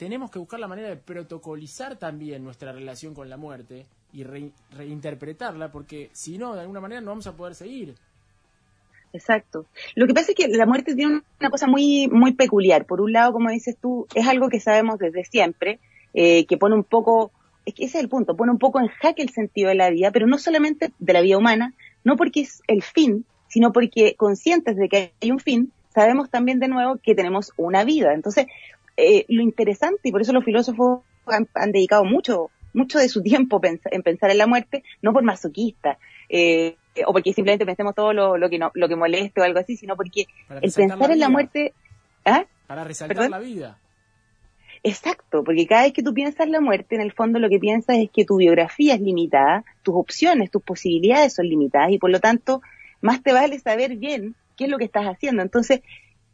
tenemos 0.00 0.30
que 0.30 0.38
buscar 0.38 0.58
la 0.58 0.66
manera 0.66 0.88
de 0.88 0.96
protocolizar 0.96 1.94
también 1.96 2.42
nuestra 2.42 2.72
relación 2.72 3.12
con 3.12 3.28
la 3.28 3.36
muerte 3.36 3.84
y 4.14 4.24
reinterpretarla, 4.24 5.70
porque 5.70 6.08
si 6.14 6.38
no, 6.38 6.54
de 6.54 6.62
alguna 6.62 6.80
manera 6.80 7.02
no 7.02 7.10
vamos 7.10 7.26
a 7.26 7.36
poder 7.36 7.54
seguir. 7.54 7.94
Exacto. 9.12 9.66
Lo 9.96 10.06
que 10.06 10.14
pasa 10.14 10.32
es 10.32 10.36
que 10.38 10.48
la 10.48 10.64
muerte 10.64 10.94
tiene 10.94 11.20
una 11.38 11.50
cosa 11.50 11.66
muy, 11.66 12.08
muy 12.08 12.32
peculiar. 12.32 12.86
Por 12.86 13.02
un 13.02 13.12
lado, 13.12 13.34
como 13.34 13.50
dices 13.50 13.76
tú, 13.78 14.06
es 14.14 14.26
algo 14.26 14.48
que 14.48 14.58
sabemos 14.58 14.98
desde 14.98 15.22
siempre, 15.26 15.80
eh, 16.14 16.46
que 16.46 16.56
pone 16.56 16.76
un 16.76 16.84
poco, 16.84 17.30
es 17.66 17.74
que 17.74 17.84
ese 17.84 17.98
es 17.98 18.04
el 18.04 18.08
punto, 18.08 18.34
pone 18.38 18.52
un 18.52 18.58
poco 18.58 18.80
en 18.80 18.88
jaque 18.88 19.20
el 19.20 19.28
sentido 19.28 19.68
de 19.68 19.74
la 19.74 19.90
vida, 19.90 20.12
pero 20.12 20.26
no 20.26 20.38
solamente 20.38 20.92
de 20.98 21.12
la 21.12 21.20
vida 21.20 21.36
humana, 21.36 21.74
no 22.04 22.16
porque 22.16 22.40
es 22.40 22.62
el 22.68 22.82
fin, 22.82 23.26
sino 23.48 23.70
porque 23.70 24.14
conscientes 24.16 24.76
de 24.76 24.88
que 24.88 25.12
hay 25.20 25.30
un 25.30 25.40
fin, 25.40 25.72
sabemos 25.92 26.30
también 26.30 26.58
de 26.58 26.68
nuevo 26.68 26.96
que 27.02 27.14
tenemos 27.14 27.52
una 27.58 27.84
vida. 27.84 28.14
Entonces, 28.14 28.46
eh, 29.00 29.24
lo 29.28 29.42
interesante, 29.42 30.08
y 30.08 30.12
por 30.12 30.20
eso 30.20 30.32
los 30.32 30.44
filósofos 30.44 31.00
han, 31.26 31.48
han 31.54 31.72
dedicado 31.72 32.04
mucho, 32.04 32.50
mucho 32.72 32.98
de 32.98 33.08
su 33.08 33.22
tiempo 33.22 33.60
en 33.62 34.02
pensar 34.02 34.30
en 34.30 34.38
la 34.38 34.46
muerte, 34.46 34.82
no 35.02 35.12
por 35.12 35.22
masoquista, 35.22 35.98
eh, 36.28 36.76
o 37.06 37.12
porque 37.12 37.32
simplemente 37.32 37.66
pensemos 37.66 37.94
todo 37.94 38.12
lo, 38.12 38.36
lo 38.36 38.50
que 38.50 38.58
no, 38.58 38.70
lo 38.74 38.88
que 38.88 38.96
moleste 38.96 39.40
o 39.40 39.44
algo 39.44 39.58
así, 39.58 39.76
sino 39.76 39.96
porque 39.96 40.26
el 40.60 40.72
pensar 40.72 41.10
en 41.10 41.20
la 41.20 41.28
muerte... 41.28 41.72
¿ah? 42.24 42.44
Para 42.66 42.84
resaltar 42.84 43.30
la 43.30 43.38
vida. 43.38 43.78
Exacto, 44.82 45.44
porque 45.44 45.66
cada 45.66 45.82
vez 45.82 45.92
que 45.92 46.02
tú 46.02 46.14
piensas 46.14 46.46
en 46.46 46.52
la 46.52 46.60
muerte, 46.60 46.94
en 46.94 47.02
el 47.02 47.12
fondo 47.12 47.38
lo 47.38 47.50
que 47.50 47.58
piensas 47.58 47.98
es 47.98 48.10
que 48.10 48.24
tu 48.24 48.36
biografía 48.36 48.94
es 48.94 49.00
limitada, 49.00 49.64
tus 49.82 49.94
opciones, 49.94 50.50
tus 50.50 50.62
posibilidades 50.62 51.34
son 51.34 51.48
limitadas 51.48 51.90
y 51.90 51.98
por 51.98 52.10
lo 52.10 52.18
tanto 52.18 52.62
más 53.02 53.22
te 53.22 53.32
vale 53.32 53.58
saber 53.58 53.96
bien 53.96 54.34
qué 54.56 54.64
es 54.64 54.70
lo 54.70 54.78
que 54.78 54.84
estás 54.84 55.04
haciendo. 55.04 55.42
Entonces, 55.42 55.80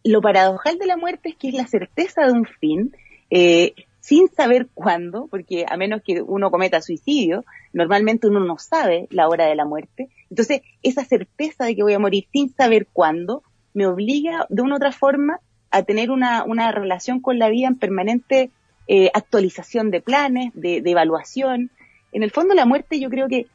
lo 0.08 0.20
paradojal 0.20 0.79
de 0.79 0.87
la 0.87 0.97
muerte 0.97 1.31
es 1.31 1.37
que 1.37 1.49
es 1.49 1.55
la 1.55 1.67
certeza 1.67 2.26
de 2.26 2.32
un 2.32 2.44
fin, 2.44 2.94
eh, 3.31 3.75
sin 4.00 4.29
saber 4.29 4.69
cuándo, 4.73 5.26
porque 5.29 5.67
a 5.69 5.76
menos 5.76 6.03
que 6.03 6.23
uno 6.23 6.50
cometa 6.50 6.81
suicidio, 6.81 7.44
normalmente 7.73 8.29
uno 8.29 8.41
no 8.41 8.56
sabe 8.58 9.08
la 9.11 9.29
hora 9.29 9.47
de 9.47 9.56
la 9.56 9.64
muerte. 9.64 10.08
Entonces, 10.31 10.62
esa 10.82 11.05
certeza 11.05 11.64
de 11.64 11.75
que 11.75 11.82
voy 11.82 11.94
a 11.94 11.99
morir 11.99 12.26
sin 12.32 12.50
saber 12.55 12.87
cuándo 12.93 13.43
me 13.75 13.87
obliga 13.87 14.47
de 14.49 14.62
una 14.62 14.75
u 14.75 14.76
otra 14.76 14.92
forma 14.92 15.40
a 15.71 15.83
tener 15.83 16.11
una, 16.11 16.45
una 16.45 16.71
relación 16.71 17.21
con 17.21 17.38
la 17.38 17.49
vida 17.49 17.66
en 17.66 17.75
permanente 17.75 18.50
eh, 18.88 19.11
actualización 19.12 19.90
de 19.90 20.00
planes, 20.00 20.52
de, 20.54 20.81
evaluación. 20.85 21.71
En 22.12 22.23
el 22.23 22.31
fondo, 22.31 22.54
la 22.54 22.66
muerte 22.66 23.00
yo 23.00 23.11
creo 23.11 23.26
que 23.28 23.49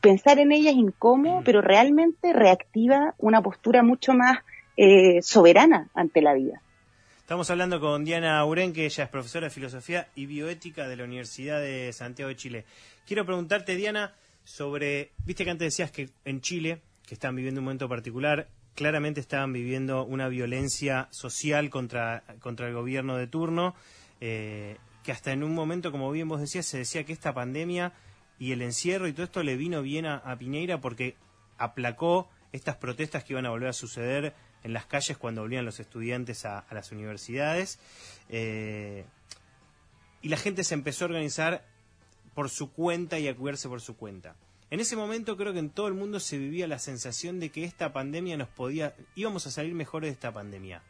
pensar 0.00 0.38
en 0.38 0.50
ella 0.50 0.70
es 0.70 0.76
incómodo, 0.76 1.42
pero 1.44 1.60
realmente 1.60 2.32
reactiva 2.32 3.14
una 3.18 3.42
postura 3.42 3.82
mucho 3.82 4.14
más 4.14 4.38
eh, 4.76 5.20
soberana 5.22 5.88
ante 5.94 6.22
la 6.22 6.34
vida. 6.34 6.62
Estamos 7.18 7.48
hablando 7.50 7.80
con 7.80 8.04
Diana 8.04 8.44
Urenque, 8.44 8.84
ella 8.84 9.04
es 9.04 9.10
profesora 9.10 9.46
de 9.46 9.50
filosofía 9.50 10.08
y 10.14 10.26
bioética 10.26 10.88
de 10.88 10.96
la 10.96 11.04
Universidad 11.04 11.60
de 11.60 11.92
Santiago 11.92 12.28
de 12.28 12.36
Chile. 12.36 12.64
Quiero 13.06 13.24
preguntarte, 13.24 13.76
Diana, 13.76 14.12
sobre, 14.44 15.12
viste 15.24 15.44
que 15.44 15.50
antes 15.50 15.66
decías 15.66 15.90
que 15.90 16.10
en 16.24 16.40
Chile, 16.40 16.82
que 17.06 17.14
están 17.14 17.34
viviendo 17.34 17.60
un 17.60 17.66
momento 17.66 17.88
particular, 17.88 18.48
claramente 18.74 19.20
estaban 19.20 19.52
viviendo 19.52 20.04
una 20.04 20.28
violencia 20.28 21.08
social 21.10 21.70
contra, 21.70 22.24
contra 22.40 22.68
el 22.68 22.74
gobierno 22.74 23.16
de 23.16 23.26
turno, 23.26 23.74
eh, 24.20 24.76
que 25.02 25.12
hasta 25.12 25.32
en 25.32 25.42
un 25.42 25.54
momento, 25.54 25.90
como 25.90 26.10
bien 26.10 26.28
vos 26.28 26.40
decías, 26.40 26.66
se 26.66 26.78
decía 26.78 27.04
que 27.04 27.12
esta 27.12 27.32
pandemia 27.32 27.92
y 28.38 28.52
el 28.52 28.62
encierro 28.62 29.08
y 29.08 29.12
todo 29.12 29.24
esto 29.24 29.42
le 29.42 29.56
vino 29.56 29.82
bien 29.82 30.06
a, 30.06 30.16
a 30.16 30.36
Piñeira 30.36 30.80
porque 30.80 31.16
aplacó 31.58 32.28
estas 32.52 32.76
protestas 32.76 33.24
que 33.24 33.32
iban 33.32 33.46
a 33.46 33.50
volver 33.50 33.68
a 33.68 33.72
suceder 33.72 34.34
en 34.64 34.72
las 34.72 34.86
calles 34.86 35.16
cuando 35.16 35.42
volvían 35.42 35.64
los 35.64 35.80
estudiantes 35.80 36.44
a, 36.44 36.64
las 36.70 36.92
universidades. 36.92 37.78
Eh, 38.28 39.04
y 40.20 40.28
la 40.28 40.36
gente 40.36 40.64
se 40.64 40.74
empezó 40.74 41.04
a 41.04 41.08
organizar 41.08 41.64
por 42.34 42.48
su 42.48 42.72
cuenta 42.72 43.18
y 43.18 43.28
a 43.28 43.34
cuidarse 43.34 43.68
por 43.68 43.80
su 43.80 43.96
cuenta. 43.96 44.36
En 44.70 44.80
ese 44.80 44.96
momento 44.96 45.36
creo 45.36 45.52
que 45.52 45.58
en 45.58 45.68
todo 45.68 45.88
el 45.88 45.94
mundo 45.94 46.18
se 46.18 46.38
vivía 46.38 46.66
la 46.66 46.78
sensación 46.78 47.40
de 47.40 47.50
que 47.50 47.64
esta 47.64 47.92
pandemia 47.92 48.38
nos 48.38 48.48
podía, 48.48 48.94
íbamos 49.14 49.46
a 49.46 49.50
salir 49.50 49.74
mejores 49.74 50.08
de 50.08 50.14
esta 50.14 50.32
pandemia. 50.32 50.82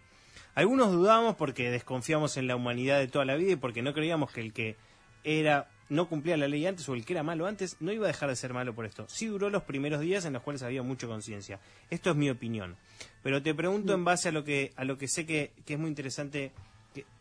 Algunos 0.54 0.92
dudamos 0.92 1.34
porque 1.34 1.70
desconfiamos 1.70 2.36
en 2.36 2.46
la 2.46 2.54
humanidad 2.54 2.98
de 2.98 3.08
toda 3.08 3.24
la 3.24 3.34
vida 3.34 3.52
y 3.52 3.56
porque 3.56 3.82
no 3.82 3.94
creíamos 3.94 4.30
que 4.30 4.40
el 4.40 4.52
que 4.52 4.76
era 5.24 5.68
no 5.92 6.08
cumplía 6.08 6.38
la 6.38 6.48
ley 6.48 6.66
antes 6.66 6.88
o 6.88 6.94
el 6.94 7.04
que 7.04 7.12
era 7.12 7.22
malo 7.22 7.46
antes 7.46 7.76
no 7.80 7.92
iba 7.92 8.06
a 8.06 8.08
dejar 8.08 8.30
de 8.30 8.36
ser 8.36 8.54
malo 8.54 8.74
por 8.74 8.86
esto. 8.86 9.04
Sí 9.08 9.26
duró 9.26 9.50
los 9.50 9.64
primeros 9.64 10.00
días 10.00 10.24
en 10.24 10.32
los 10.32 10.42
cuales 10.42 10.62
había 10.62 10.82
mucha 10.82 11.06
conciencia. 11.06 11.60
Esto 11.90 12.10
es 12.10 12.16
mi 12.16 12.30
opinión. 12.30 12.76
Pero 13.22 13.42
te 13.42 13.54
pregunto 13.54 13.92
en 13.92 14.02
base 14.02 14.30
a 14.30 14.32
lo 14.32 14.42
que, 14.42 14.72
a 14.76 14.84
lo 14.84 14.96
que 14.96 15.06
sé 15.06 15.26
que, 15.26 15.52
es 15.66 15.78
muy 15.78 15.88
interesante 15.88 16.50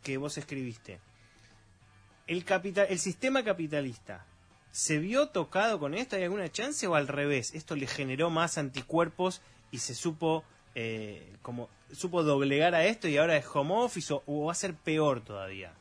que, 0.02 0.18
vos 0.18 0.38
escribiste. 0.38 1.00
El, 2.28 2.46
capital, 2.46 2.88
el 2.90 3.00
sistema 3.00 3.44
capitalista, 3.44 4.26
¿se 4.72 5.00
vio 5.00 5.28
tocado 5.28 5.78
con 5.78 5.94
esto? 5.94 6.16
¿Hay 6.16 6.24
alguna 6.24 6.50
chance 6.50 6.88
o 6.88 6.96
al 6.96 7.10
revés? 7.10 7.54
¿Esto 7.54 7.76
le 7.76 7.88
generó 7.88 8.30
más 8.30 8.58
anticuerpos 8.58 9.42
y 9.72 9.80
se 9.80 9.96
supo 9.96 10.46
eh, 10.76 11.36
como 11.42 11.68
supo 11.92 12.24
doblegar 12.24 12.74
a 12.74 12.86
esto 12.86 13.10
y 13.10 13.18
ahora 13.18 13.36
es 13.36 13.46
home 13.54 13.74
office 13.74 14.14
o, 14.14 14.46
va 14.46 14.54
a 14.54 14.56
ser 14.56 14.76
peor 14.76 15.20
todavía? 15.20 15.74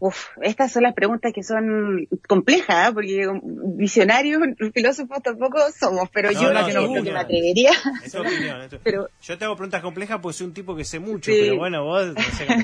Uf, 0.00 0.28
estas 0.40 0.72
son 0.72 0.84
las 0.84 0.94
preguntas 0.94 1.30
que 1.34 1.42
son 1.42 2.08
complejas, 2.26 2.88
¿eh? 2.88 2.92
porque 2.94 3.28
visionarios, 3.42 4.40
filósofos 4.72 5.22
tampoco 5.22 5.58
somos, 5.78 6.08
pero 6.10 6.32
yo 6.32 6.50
no, 6.50 7.02
que 7.02 7.12
me 7.12 7.18
atrevería. 7.18 7.72
Es 8.02 8.12
tu 8.12 8.22
opinión. 8.22 8.66
pero, 8.82 9.10
yo 9.22 9.36
te 9.36 9.44
hago 9.44 9.56
preguntas 9.56 9.82
complejas 9.82 10.18
porque 10.22 10.38
soy 10.38 10.46
un 10.46 10.54
tipo 10.54 10.74
que 10.74 10.84
sé 10.84 11.00
mucho, 11.00 11.30
pero 11.30 11.58
bueno, 11.58 11.84
vos 11.84 12.14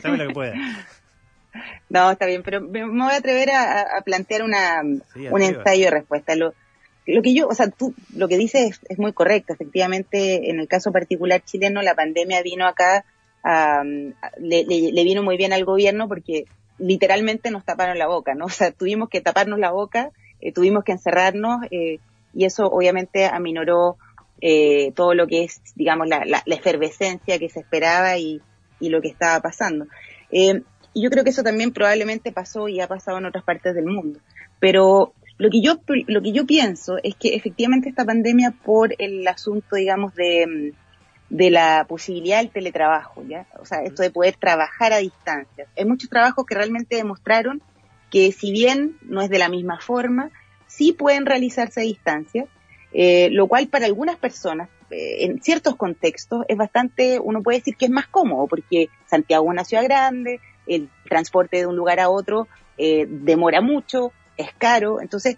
no 0.04 0.16
lo 0.16 0.28
que 0.28 0.34
puedas. 0.34 0.56
No, 1.88 2.10
está 2.10 2.26
bien, 2.26 2.42
pero 2.42 2.60
me, 2.60 2.84
voy 2.84 3.12
a 3.12 3.16
atrever 3.16 3.50
a, 3.50 4.02
plantear 4.04 4.42
una, 4.42 4.82
un 4.82 5.42
ensayo 5.42 5.86
de 5.86 5.90
respuesta. 5.90 6.36
Lo, 6.36 6.52
lo 7.06 7.22
que 7.22 7.32
yo, 7.32 7.48
o 7.48 7.54
sea, 7.54 7.68
tú 7.70 7.94
lo 8.14 8.28
que 8.28 8.36
dices 8.36 8.78
es, 8.86 8.98
muy 8.98 9.14
correcto. 9.14 9.54
Efectivamente, 9.54 10.50
en 10.50 10.60
el 10.60 10.68
caso 10.68 10.92
particular 10.92 11.42
chileno, 11.42 11.80
la 11.80 11.94
pandemia 11.94 12.42
vino 12.42 12.66
acá, 12.66 13.06
le, 14.38 14.64
le, 14.66 15.04
vino 15.04 15.22
muy 15.22 15.38
bien 15.38 15.54
al 15.54 15.64
gobierno 15.64 16.08
porque 16.08 16.44
literalmente 16.78 17.50
nos 17.50 17.64
taparon 17.64 17.98
la 17.98 18.06
boca, 18.06 18.34
¿no? 18.34 18.46
O 18.46 18.50
sea, 18.50 18.70
tuvimos 18.72 19.08
que 19.08 19.20
taparnos 19.20 19.58
la 19.58 19.70
boca, 19.70 20.10
eh, 20.40 20.52
tuvimos 20.52 20.84
que 20.84 20.92
encerrarnos 20.92 21.64
eh, 21.70 21.98
y 22.34 22.44
eso 22.44 22.66
obviamente 22.66 23.26
aminoró 23.26 23.96
eh, 24.40 24.92
todo 24.94 25.14
lo 25.14 25.26
que 25.26 25.44
es, 25.44 25.60
digamos, 25.74 26.08
la, 26.08 26.24
la, 26.24 26.42
efervescencia 26.46 27.38
que 27.38 27.48
se 27.48 27.60
esperaba 27.60 28.18
y, 28.18 28.42
y 28.80 28.90
lo 28.90 29.00
que 29.00 29.08
estaba 29.08 29.40
pasando. 29.40 29.86
y 30.30 30.62
yo 30.94 31.10
creo 31.10 31.24
que 31.24 31.30
eso 31.30 31.42
también 31.42 31.72
probablemente 31.72 32.32
pasó 32.32 32.68
y 32.68 32.80
ha 32.80 32.88
pasado 32.88 33.18
en 33.18 33.26
otras 33.26 33.44
partes 33.44 33.74
del 33.74 33.86
mundo. 33.86 34.20
Pero 34.60 35.12
lo 35.38 35.50
que 35.50 35.60
yo, 35.60 35.78
lo 36.06 36.22
que 36.22 36.32
yo 36.32 36.46
pienso 36.46 36.96
es 37.02 37.14
que 37.14 37.34
efectivamente 37.34 37.88
esta 37.88 38.04
pandemia 38.04 38.52
por 38.64 38.94
el 38.98 39.26
asunto, 39.28 39.76
digamos, 39.76 40.14
de, 40.14 40.74
de 41.28 41.50
la 41.50 41.86
posibilidad 41.88 42.38
del 42.38 42.50
teletrabajo, 42.50 43.24
¿ya? 43.26 43.46
O 43.58 43.66
sea, 43.66 43.82
esto 43.82 44.02
de 44.02 44.10
poder 44.10 44.36
trabajar 44.36 44.92
a 44.92 44.98
distancia. 44.98 45.66
Hay 45.76 45.84
muchos 45.84 46.08
trabajos 46.08 46.46
que 46.46 46.54
realmente 46.54 46.96
demostraron 46.96 47.62
que 48.10 48.30
si 48.32 48.52
bien 48.52 48.96
no 49.02 49.20
es 49.22 49.30
de 49.30 49.38
la 49.38 49.48
misma 49.48 49.80
forma, 49.80 50.30
sí 50.66 50.92
pueden 50.92 51.26
realizarse 51.26 51.80
a 51.80 51.84
distancia, 51.84 52.46
eh, 52.92 53.28
lo 53.32 53.48
cual 53.48 53.68
para 53.68 53.86
algunas 53.86 54.16
personas, 54.16 54.68
eh, 54.90 55.24
en 55.24 55.42
ciertos 55.42 55.74
contextos, 55.76 56.44
es 56.48 56.56
bastante, 56.56 57.18
uno 57.18 57.42
puede 57.42 57.58
decir 57.58 57.76
que 57.76 57.86
es 57.86 57.90
más 57.90 58.06
cómodo, 58.06 58.46
porque 58.46 58.88
Santiago 59.06 59.44
es 59.46 59.50
una 59.50 59.64
ciudad 59.64 59.82
grande, 59.82 60.40
el 60.66 60.88
transporte 61.08 61.58
de 61.58 61.66
un 61.66 61.76
lugar 61.76 62.00
a 62.00 62.08
otro 62.08 62.46
eh, 62.78 63.06
demora 63.08 63.60
mucho, 63.60 64.12
es 64.36 64.52
caro. 64.56 65.00
Entonces, 65.00 65.36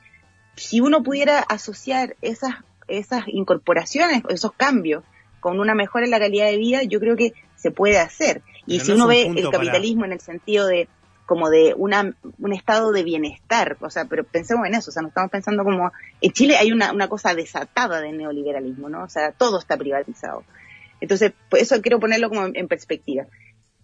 si 0.56 0.80
uno 0.80 1.02
pudiera 1.02 1.38
asociar 1.38 2.16
esas, 2.20 2.56
esas 2.88 3.24
incorporaciones, 3.28 4.22
esos 4.28 4.52
cambios, 4.52 5.04
con 5.48 5.60
una 5.60 5.74
mejora 5.74 6.04
en 6.04 6.10
la 6.10 6.18
calidad 6.18 6.46
de 6.46 6.56
vida, 6.56 6.82
yo 6.82 7.00
creo 7.00 7.16
que 7.16 7.32
se 7.56 7.70
puede 7.70 7.98
hacer. 7.98 8.42
Y 8.66 8.80
si 8.80 8.92
uno 8.92 9.06
ve 9.06 9.22
el 9.22 9.50
capitalismo 9.50 10.04
en 10.04 10.12
el 10.12 10.20
sentido 10.20 10.66
de 10.66 10.88
como 11.24 11.50
de 11.50 11.74
una, 11.76 12.14
un 12.38 12.52
estado 12.54 12.90
de 12.90 13.04
bienestar, 13.04 13.76
o 13.80 13.90
sea, 13.90 14.06
pero 14.06 14.24
pensemos 14.24 14.66
en 14.66 14.74
eso, 14.74 14.90
o 14.90 14.92
sea, 14.92 15.02
no 15.02 15.08
estamos 15.08 15.30
pensando 15.30 15.62
como, 15.62 15.92
en 16.22 16.32
Chile 16.32 16.56
hay 16.56 16.72
una, 16.72 16.90
una 16.90 17.08
cosa 17.08 17.34
desatada 17.34 18.00
de 18.00 18.12
neoliberalismo, 18.12 18.88
¿no? 18.88 19.04
O 19.04 19.08
sea, 19.10 19.32
todo 19.32 19.58
está 19.58 19.76
privatizado. 19.76 20.44
Entonces, 21.02 21.32
pues 21.50 21.64
eso 21.64 21.82
quiero 21.82 22.00
ponerlo 22.00 22.30
como 22.30 22.46
en, 22.46 22.66
perspectiva. 22.66 23.26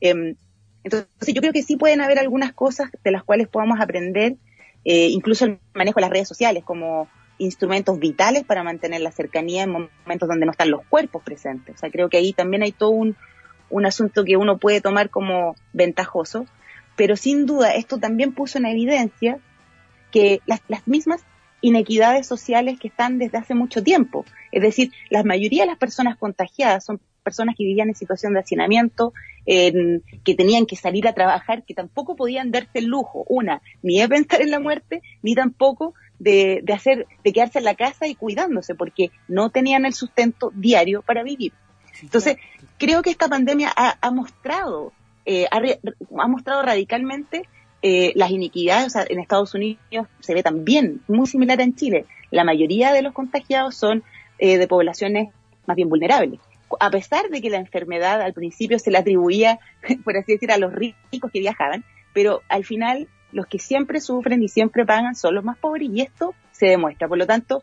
Em, 0.00 0.36
entonces, 0.84 1.34
yo 1.34 1.42
creo 1.42 1.52
que 1.52 1.62
sí 1.62 1.76
pueden 1.76 2.00
haber 2.00 2.18
algunas 2.18 2.54
cosas 2.54 2.90
de 3.02 3.10
las 3.10 3.24
cuales 3.24 3.48
podamos 3.48 3.78
aprender 3.78 4.36
eh, 4.84 5.08
incluso 5.08 5.44
el 5.44 5.58
manejo 5.74 5.96
de 5.96 6.02
las 6.02 6.10
redes 6.10 6.28
sociales 6.28 6.64
como 6.64 7.08
instrumentos 7.38 7.98
vitales 7.98 8.44
para 8.44 8.62
mantener 8.62 9.00
la 9.00 9.10
cercanía 9.10 9.64
en 9.64 9.70
momentos 9.70 10.28
donde 10.28 10.46
no 10.46 10.52
están 10.52 10.70
los 10.70 10.84
cuerpos 10.86 11.22
presentes. 11.22 11.76
O 11.76 11.78
sea, 11.78 11.90
creo 11.90 12.08
que 12.08 12.16
ahí 12.16 12.32
también 12.32 12.62
hay 12.62 12.72
todo 12.72 12.90
un, 12.90 13.16
un 13.70 13.86
asunto 13.86 14.24
que 14.24 14.36
uno 14.36 14.58
puede 14.58 14.80
tomar 14.80 15.10
como 15.10 15.56
ventajoso, 15.72 16.46
pero 16.96 17.16
sin 17.16 17.46
duda 17.46 17.74
esto 17.74 17.98
también 17.98 18.32
puso 18.32 18.58
en 18.58 18.66
evidencia 18.66 19.38
que 20.10 20.40
las, 20.46 20.60
las 20.68 20.86
mismas 20.86 21.24
inequidades 21.60 22.26
sociales 22.26 22.78
que 22.78 22.88
están 22.88 23.18
desde 23.18 23.38
hace 23.38 23.54
mucho 23.54 23.82
tiempo. 23.82 24.24
Es 24.52 24.62
decir, 24.62 24.92
la 25.10 25.24
mayoría 25.24 25.62
de 25.62 25.70
las 25.70 25.78
personas 25.78 26.16
contagiadas 26.18 26.84
son 26.84 27.00
personas 27.24 27.56
que 27.56 27.64
vivían 27.64 27.88
en 27.88 27.94
situación 27.94 28.34
de 28.34 28.40
hacinamiento, 28.40 29.14
que 29.46 30.34
tenían 30.36 30.66
que 30.66 30.76
salir 30.76 31.08
a 31.08 31.14
trabajar, 31.14 31.64
que 31.64 31.74
tampoco 31.74 32.16
podían 32.16 32.50
darse 32.50 32.78
el 32.78 32.84
lujo, 32.84 33.24
una, 33.28 33.62
ni 33.82 33.98
de 33.98 34.08
pensar 34.08 34.42
en 34.42 34.50
la 34.50 34.60
muerte, 34.60 35.02
ni 35.22 35.34
tampoco 35.34 35.94
de, 36.18 36.64
hacer, 36.72 37.06
de 37.22 37.32
quedarse 37.32 37.58
en 37.58 37.64
la 37.64 37.74
casa 37.74 38.06
y 38.06 38.14
cuidándose, 38.14 38.74
porque 38.74 39.10
no 39.28 39.50
tenían 39.50 39.84
el 39.84 39.94
sustento 39.94 40.52
diario 40.54 41.02
para 41.02 41.22
vivir. 41.22 41.52
Entonces, 42.02 42.36
creo 42.78 43.02
que 43.02 43.10
esta 43.10 43.28
pandemia 43.28 43.72
ha, 43.74 44.10
mostrado, 44.10 44.92
eh, 45.26 45.46
ha, 45.50 46.28
mostrado 46.28 46.62
radicalmente 46.62 47.48
eh, 47.82 48.12
las 48.16 48.30
iniquidades, 48.30 48.86
o 48.86 48.90
sea, 48.90 49.04
en 49.08 49.20
Estados 49.20 49.54
Unidos 49.54 50.08
se 50.20 50.34
ve 50.34 50.42
también 50.42 51.02
muy 51.08 51.26
similar 51.26 51.60
en 51.60 51.74
Chile. 51.74 52.06
La 52.30 52.44
mayoría 52.44 52.92
de 52.92 53.02
los 53.02 53.12
contagiados 53.12 53.76
son 53.76 54.02
eh, 54.38 54.58
de 54.58 54.66
poblaciones 54.66 55.28
más 55.66 55.76
bien 55.76 55.88
vulnerables 55.88 56.40
a 56.80 56.90
pesar 56.90 57.28
de 57.28 57.40
que 57.40 57.50
la 57.50 57.58
enfermedad 57.58 58.20
al 58.20 58.32
principio 58.32 58.78
se 58.78 58.90
la 58.90 59.00
atribuía, 59.00 59.58
por 60.04 60.16
así 60.16 60.32
decir, 60.32 60.50
a 60.50 60.58
los 60.58 60.72
ricos 60.72 61.30
que 61.32 61.40
viajaban, 61.40 61.84
pero 62.12 62.42
al 62.48 62.64
final 62.64 63.08
los 63.34 63.46
que 63.46 63.58
siempre 63.58 64.00
sufren 64.00 64.42
y 64.42 64.48
siempre 64.48 64.86
pagan 64.86 65.14
son 65.14 65.34
los 65.34 65.44
más 65.44 65.58
pobres 65.58 65.90
y 65.92 66.00
esto 66.00 66.34
se 66.52 66.66
demuestra. 66.66 67.08
Por 67.08 67.18
lo 67.18 67.26
tanto, 67.26 67.62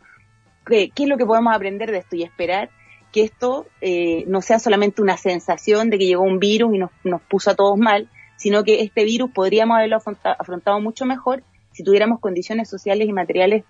¿qué, 0.66 0.92
es 0.96 1.08
lo 1.08 1.18
que 1.18 1.26
podemos 1.26 1.56
aprender 1.56 1.92
de 1.92 2.00
esto 2.00 2.16
y 2.16 2.24
esperar 2.24 2.70
que 3.12 3.24
esto 3.24 3.66
eh, 3.82 4.24
no 4.28 4.42
sea 4.42 4.60
solamente 4.60 5.02
una 5.02 5.18
sensación 5.18 5.90
de 5.90 5.98
que 5.98 6.06
llegó 6.06 6.24
un 6.24 6.40
virus 6.40 6.76
y 6.76 6.78
nos, 6.78 6.92
nos 7.04 7.22
puso 7.22 7.52
a 7.52 7.56
todos 7.56 7.78
mal, 7.78 8.10
sino 8.38 8.64
que 8.64 8.82
este 8.82 9.04
virus 9.04 9.32
podríamos 9.32 9.78
haberlo 9.78 9.98
afrontado 10.24 10.80
mucho 10.80 11.06
mejor 11.06 11.44
si 11.72 11.84
tuviéramos 11.84 12.20
condiciones 12.20 12.70
sociales 12.70 13.08
y 13.08 13.14
materiales 13.14 13.64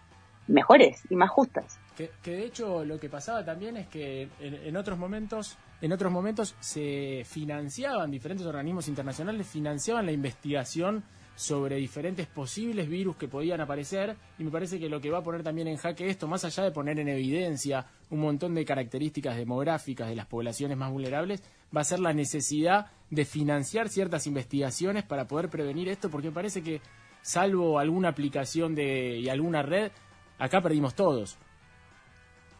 mejores 0.47 1.01
y 1.09 1.15
más 1.15 1.29
justas. 1.29 1.79
Que, 1.95 2.09
de 2.23 2.45
hecho 2.45 2.83
lo 2.83 2.99
que 2.99 3.09
pasaba 3.09 3.45
también 3.45 3.77
es 3.77 3.87
que 3.87 4.27
en, 4.39 4.75
otros 4.75 4.97
momentos, 4.97 5.57
en 5.81 5.91
otros 5.91 6.11
momentos 6.11 6.55
se 6.59 7.23
financiaban 7.25 8.09
diferentes 8.09 8.45
organismos 8.45 8.87
internacionales 8.87 9.47
financiaban 9.47 10.05
la 10.05 10.11
investigación 10.11 11.03
sobre 11.41 11.77
diferentes 11.77 12.27
posibles 12.27 12.87
virus 12.87 13.15
que 13.15 13.27
podían 13.27 13.61
aparecer 13.61 14.15
y 14.37 14.43
me 14.43 14.51
parece 14.51 14.79
que 14.79 14.89
lo 14.89 15.01
que 15.01 15.09
va 15.09 15.19
a 15.19 15.23
poner 15.23 15.41
también 15.41 15.67
en 15.67 15.77
jaque 15.77 16.07
esto, 16.07 16.27
más 16.27 16.45
allá 16.45 16.63
de 16.63 16.71
poner 16.71 16.99
en 16.99 17.07
evidencia 17.07 17.87
un 18.11 18.19
montón 18.19 18.53
de 18.53 18.63
características 18.63 19.35
demográficas 19.35 20.07
de 20.07 20.15
las 20.15 20.27
poblaciones 20.27 20.77
más 20.77 20.91
vulnerables, 20.91 21.43
va 21.75 21.81
a 21.81 21.85
ser 21.85 21.99
la 21.99 22.13
necesidad 22.13 22.91
de 23.09 23.25
financiar 23.25 23.89
ciertas 23.89 24.27
investigaciones 24.27 25.03
para 25.03 25.25
poder 25.25 25.49
prevenir 25.49 25.89
esto, 25.89 26.09
porque 26.09 26.31
parece 26.31 26.61
que 26.61 26.79
salvo 27.21 27.79
alguna 27.79 28.09
aplicación 28.09 28.75
de, 28.75 29.17
y 29.17 29.29
alguna 29.29 29.63
red, 29.63 29.91
acá 30.37 30.61
perdimos 30.61 30.95
todos. 30.95 31.37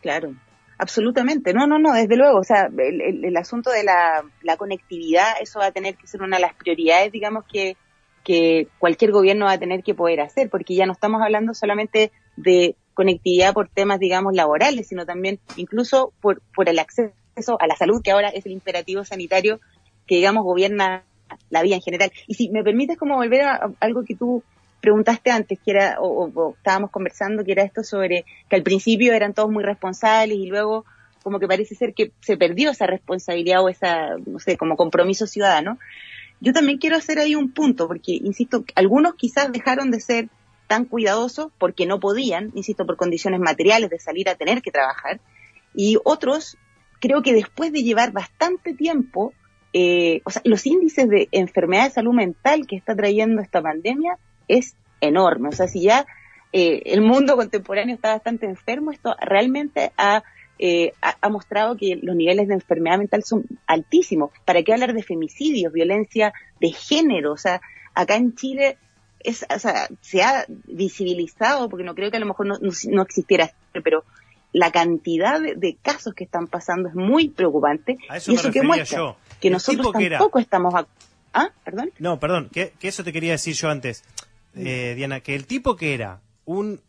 Claro, 0.01 0.33
absolutamente. 0.77 1.53
No, 1.53 1.67
no, 1.67 1.77
no, 1.77 1.93
desde 1.93 2.17
luego. 2.17 2.39
O 2.39 2.43
sea, 2.43 2.69
el, 2.75 3.37
asunto 3.37 3.69
de 3.69 3.83
la, 3.83 4.57
conectividad, 4.57 5.33
eso 5.39 5.59
va 5.59 5.67
a 5.67 5.71
tener 5.71 5.95
que 5.95 6.07
ser 6.07 6.21
una 6.21 6.37
de 6.37 6.41
las 6.41 6.55
prioridades, 6.55 7.11
digamos, 7.11 7.45
que, 7.45 7.77
que 8.23 8.67
cualquier 8.79 9.11
gobierno 9.11 9.45
va 9.45 9.53
a 9.53 9.59
tener 9.59 9.83
que 9.83 9.95
poder 9.95 10.21
hacer, 10.21 10.49
porque 10.49 10.75
ya 10.75 10.85
no 10.85 10.93
estamos 10.93 11.21
hablando 11.21 11.53
solamente 11.53 12.11
de 12.35 12.75
conectividad 12.93 13.53
por 13.53 13.69
temas, 13.69 13.99
digamos, 13.99 14.33
laborales, 14.33 14.87
sino 14.87 15.05
también 15.05 15.39
incluso 15.55 16.13
por, 16.21 16.41
por 16.55 16.69
el 16.69 16.79
acceso 16.79 17.13
a 17.59 17.67
la 17.67 17.75
salud, 17.75 18.01
que 18.03 18.11
ahora 18.11 18.29
es 18.29 18.45
el 18.45 18.51
imperativo 18.51 19.03
sanitario 19.03 19.59
que, 20.05 20.15
digamos, 20.15 20.43
gobierna 20.43 21.03
la 21.49 21.61
vida 21.63 21.75
en 21.75 21.81
general. 21.81 22.11
Y 22.27 22.35
si 22.35 22.49
me 22.49 22.63
permites 22.63 22.97
como 22.97 23.15
volver 23.15 23.41
a 23.41 23.71
algo 23.79 24.03
que 24.03 24.15
tú 24.15 24.43
preguntaste 24.81 25.31
antes, 25.31 25.59
que 25.63 25.71
era, 25.71 25.97
o, 25.99 26.53
estábamos 26.57 26.91
conversando, 26.91 27.43
que 27.43 27.51
era 27.53 27.63
esto 27.63 27.83
sobre 27.83 28.25
que 28.49 28.55
al 28.55 28.63
principio 28.63 29.13
eran 29.13 29.33
todos 29.33 29.49
muy 29.49 29.63
responsables 29.63 30.37
y 30.37 30.47
luego 30.47 30.85
como 31.23 31.39
que 31.39 31.47
parece 31.47 31.75
ser 31.75 31.93
que 31.93 32.11
se 32.19 32.35
perdió 32.35 32.71
esa 32.71 32.87
responsabilidad 32.87 33.63
o 33.63 33.69
esa, 33.69 34.17
no 34.25 34.39
sé, 34.39 34.57
como 34.57 34.75
compromiso 34.75 35.27
ciudadano. 35.27 35.77
Yo 36.41 36.53
también 36.53 36.79
quiero 36.79 36.97
hacer 36.97 37.19
ahí 37.19 37.35
un 37.35 37.51
punto, 37.51 37.87
porque, 37.87 38.13
insisto, 38.13 38.65
algunos 38.75 39.15
quizás 39.15 39.51
dejaron 39.51 39.91
de 39.91 40.01
ser 40.01 40.29
tan 40.67 40.85
cuidadosos 40.85 41.51
porque 41.57 41.85
no 41.85 41.99
podían, 41.99 42.51
insisto, 42.55 42.85
por 42.85 42.97
condiciones 42.97 43.39
materiales 43.39 43.89
de 43.89 43.99
salir 43.99 44.27
a 44.27 44.35
tener 44.35 44.61
que 44.61 44.71
trabajar, 44.71 45.21
y 45.73 45.97
otros 46.03 46.57
creo 46.99 47.21
que 47.21 47.33
después 47.33 47.71
de 47.71 47.83
llevar 47.83 48.11
bastante 48.11 48.73
tiempo, 48.73 49.33
eh, 49.73 50.21
o 50.25 50.31
sea, 50.31 50.41
los 50.45 50.65
índices 50.65 51.07
de 51.07 51.29
enfermedad 51.31 51.85
de 51.85 51.91
salud 51.91 52.13
mental 52.13 52.67
que 52.67 52.75
está 52.75 52.95
trayendo 52.95 53.41
esta 53.41 53.61
pandemia 53.61 54.17
es 54.47 54.75
enorme. 54.99 55.49
O 55.49 55.51
sea, 55.51 55.67
si 55.67 55.83
ya 55.83 56.05
eh, 56.53 56.81
el 56.85 57.01
mundo 57.01 57.35
contemporáneo 57.35 57.95
está 57.95 58.13
bastante 58.13 58.45
enfermo, 58.45 58.91
esto 58.91 59.15
realmente 59.21 59.91
eh, 60.63 60.93
ha, 61.01 61.17
ha, 61.19 61.29
mostrado 61.29 61.75
que 61.75 61.99
los 61.99 62.15
niveles 62.15 62.47
de 62.47 62.53
enfermedad 62.53 62.99
mental 62.99 63.23
son 63.23 63.45
altísimos. 63.65 64.29
¿Para 64.45 64.61
qué 64.61 64.73
hablar 64.73 64.93
de 64.93 65.01
femicidios, 65.01 65.73
violencia 65.73 66.33
de 66.59 66.71
género? 66.71 67.33
O 67.33 67.37
sea, 67.37 67.61
acá 67.95 68.15
en 68.15 68.35
Chile 68.35 68.77
es, 69.23 69.43
o 69.53 69.57
sea, 69.57 69.87
se 70.01 70.21
ha 70.21 70.45
visibilizado, 70.67 71.67
porque 71.67 71.83
no 71.83 71.95
creo 71.95 72.11
que 72.11 72.17
a 72.17 72.19
lo 72.19 72.27
mejor 72.27 72.45
no, 72.45 72.59
no, 72.59 73.01
existiera, 73.01 73.51
pero 73.83 74.03
la 74.53 74.71
cantidad 74.71 75.41
de, 75.41 75.77
casos 75.81 76.13
que 76.13 76.25
están 76.25 76.45
pasando 76.45 76.89
es 76.89 76.95
muy 76.95 77.29
preocupante. 77.29 77.97
y 78.27 78.33
eso 78.35 78.51
que 78.51 78.61
muestra 78.61 79.15
que 79.39 79.49
nosotros 79.49 79.91
tampoco 79.91 80.37
estamos... 80.37 80.75
Ah, 81.33 81.49
perdón. 81.63 81.91
No, 81.97 82.19
perdón, 82.19 82.49
que, 82.51 82.73
eso 82.81 83.03
te 83.03 83.11
quería 83.11 83.31
decir 83.31 83.55
yo 83.55 83.69
antes, 83.69 84.03
eh, 84.53 84.93
Diana, 84.95 85.21
que 85.21 85.33
el 85.33 85.47
tipo 85.47 85.75
que 85.75 85.95
era 85.95 86.19
un, 86.45 86.81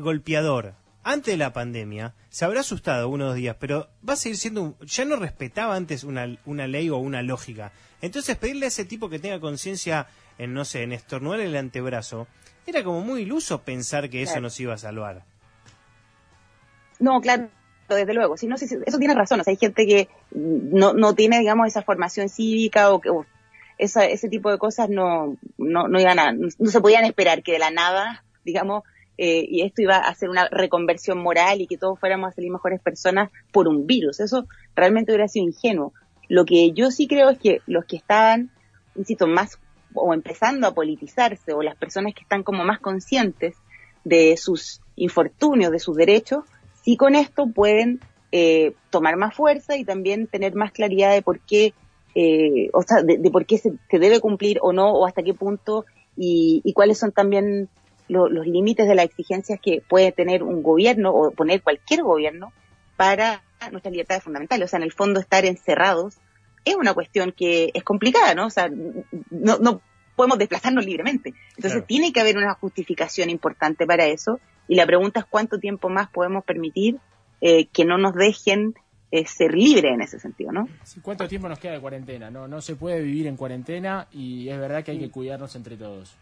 golpeador 0.00 0.74
antes 1.06 1.34
de 1.34 1.38
la 1.38 1.52
pandemia 1.52 2.14
se 2.30 2.44
habrá 2.44 2.60
asustado 2.60 3.08
unos 3.08 3.36
días, 3.36 3.56
pero 3.60 3.88
va 4.06 4.14
a 4.14 4.16
seguir 4.16 4.36
siendo, 4.36 4.76
ya 4.80 5.04
no 5.04 5.14
respetaba 5.14 5.76
antes 5.76 6.02
una, 6.02 6.36
una 6.44 6.66
ley 6.66 6.90
o 6.90 6.96
una 6.96 7.22
lógica. 7.22 7.70
Entonces 8.02 8.36
pedirle 8.36 8.66
a 8.66 8.68
ese 8.68 8.84
tipo 8.84 9.08
que 9.08 9.20
tenga 9.20 9.38
conciencia 9.38 10.08
en, 10.36 10.52
no 10.52 10.64
sé, 10.64 10.82
en 10.82 10.92
estornudar 10.92 11.38
el 11.38 11.56
antebrazo, 11.56 12.26
era 12.66 12.82
como 12.82 13.02
muy 13.02 13.22
iluso 13.22 13.62
pensar 13.62 14.10
que 14.10 14.22
eso 14.22 14.40
nos 14.40 14.58
iba 14.58 14.74
a 14.74 14.78
salvar. 14.78 15.22
No, 16.98 17.20
claro, 17.20 17.50
desde 17.88 18.12
luego. 18.12 18.36
Si 18.36 18.48
no, 18.48 18.56
eso 18.56 18.98
tiene 18.98 19.14
razón. 19.14 19.38
O 19.38 19.44
sea, 19.44 19.52
hay 19.52 19.58
gente 19.58 19.86
que 19.86 20.08
no, 20.32 20.92
no 20.92 21.14
tiene, 21.14 21.38
digamos, 21.38 21.68
esa 21.68 21.82
formación 21.82 22.28
cívica 22.28 22.90
o 22.90 23.00
que 23.00 23.10
ese 23.78 24.28
tipo 24.28 24.50
de 24.50 24.58
cosas 24.58 24.88
no, 24.88 25.36
no, 25.56 25.86
no 25.86 26.00
iban 26.00 26.18
a, 26.18 26.32
no 26.32 26.50
se 26.50 26.80
podían 26.80 27.04
esperar 27.04 27.44
que 27.44 27.52
de 27.52 27.58
la 27.60 27.70
nada, 27.70 28.24
digamos, 28.44 28.82
eh, 29.18 29.46
y 29.48 29.62
esto 29.62 29.82
iba 29.82 29.96
a 29.96 30.08
hacer 30.08 30.28
una 30.28 30.48
reconversión 30.48 31.18
moral 31.18 31.60
y 31.60 31.66
que 31.66 31.78
todos 31.78 31.98
fuéramos 31.98 32.28
a 32.28 32.32
salir 32.32 32.50
mejores 32.50 32.80
personas 32.80 33.30
por 33.52 33.68
un 33.68 33.86
virus. 33.86 34.20
Eso 34.20 34.46
realmente 34.74 35.12
hubiera 35.12 35.28
sido 35.28 35.46
ingenuo. 35.46 35.92
Lo 36.28 36.44
que 36.44 36.72
yo 36.72 36.90
sí 36.90 37.06
creo 37.06 37.30
es 37.30 37.38
que 37.38 37.60
los 37.66 37.84
que 37.84 37.96
estaban, 37.96 38.50
insisto, 38.94 39.26
más 39.26 39.58
o 39.94 40.12
empezando 40.12 40.66
a 40.66 40.74
politizarse 40.74 41.52
o 41.54 41.62
las 41.62 41.76
personas 41.76 42.14
que 42.14 42.22
están 42.22 42.42
como 42.42 42.64
más 42.64 42.80
conscientes 42.80 43.54
de 44.04 44.36
sus 44.36 44.80
infortunios, 44.96 45.72
de 45.72 45.78
sus 45.78 45.96
derechos, 45.96 46.44
sí 46.82 46.96
con 46.96 47.14
esto 47.14 47.48
pueden 47.48 48.00
eh, 48.32 48.74
tomar 48.90 49.16
más 49.16 49.34
fuerza 49.34 49.76
y 49.76 49.84
también 49.84 50.26
tener 50.26 50.54
más 50.54 50.72
claridad 50.72 51.12
de 51.12 51.22
por 51.22 51.40
qué, 51.40 51.74
eh, 52.14 52.70
o 52.72 52.82
sea, 52.82 53.02
de, 53.02 53.18
por 53.30 53.46
qué 53.46 53.58
se, 53.58 53.72
debe 53.90 54.20
cumplir 54.20 54.58
o 54.62 54.72
no, 54.72 54.92
o 54.92 55.06
hasta 55.06 55.22
qué 55.22 55.34
punto, 55.34 55.86
y, 56.16 56.72
cuáles 56.74 56.98
son 56.98 57.12
también 57.12 57.68
los 58.08 58.46
límites 58.46 58.86
de 58.86 58.94
las 58.94 59.06
exigencias 59.06 59.58
que 59.60 59.82
puede 59.86 60.12
tener 60.12 60.42
un 60.42 60.62
gobierno 60.62 61.10
o 61.10 61.30
poner 61.32 61.62
cualquier 61.62 62.02
gobierno 62.02 62.52
para 62.96 63.42
nuestras 63.70 63.92
libertades 63.92 64.22
fundamentales. 64.22 64.66
O 64.66 64.70
sea, 64.70 64.78
en 64.78 64.84
el 64.84 64.92
fondo 64.92 65.20
estar 65.20 65.44
encerrados 65.44 66.18
es 66.64 66.76
una 66.76 66.94
cuestión 66.94 67.32
que 67.32 67.70
es 67.74 67.84
complicada, 67.84 68.34
¿no? 68.34 68.46
O 68.46 68.50
sea, 68.50 68.68
no, 69.30 69.58
no 69.58 69.80
podemos 70.16 70.38
desplazarnos 70.38 70.84
libremente. 70.84 71.34
Entonces 71.56 71.86
tiene 71.86 72.12
que 72.12 72.20
haber 72.20 72.36
una 72.36 72.54
justificación 72.54 73.30
importante 73.30 73.86
para 73.86 74.06
eso 74.06 74.40
y 74.66 74.74
la 74.74 74.86
pregunta 74.86 75.20
es 75.20 75.26
cuánto 75.26 75.58
tiempo 75.58 75.88
más 75.88 76.08
podemos 76.08 76.44
permitir 76.44 76.98
eh, 77.40 77.66
que 77.66 77.84
no 77.84 77.98
nos 77.98 78.14
dejen 78.14 78.74
eh, 79.12 79.26
ser 79.26 79.54
libres 79.54 79.92
en 79.94 80.00
ese 80.00 80.18
sentido, 80.18 80.52
¿no? 80.52 80.68
¿Cuánto 81.02 81.28
tiempo 81.28 81.48
nos 81.48 81.58
queda 81.58 81.74
de 81.74 81.80
cuarentena? 81.80 82.30
No, 82.30 82.48
no 82.48 82.60
se 82.60 82.74
puede 82.74 83.02
vivir 83.02 83.26
en 83.26 83.36
cuarentena 83.36 84.08
y 84.10 84.48
es 84.48 84.58
verdad 84.58 84.82
que 84.82 84.92
hay 84.92 84.98
que 84.98 85.10
cuidarnos 85.10 85.54
entre 85.54 85.76
todos. 85.76 86.16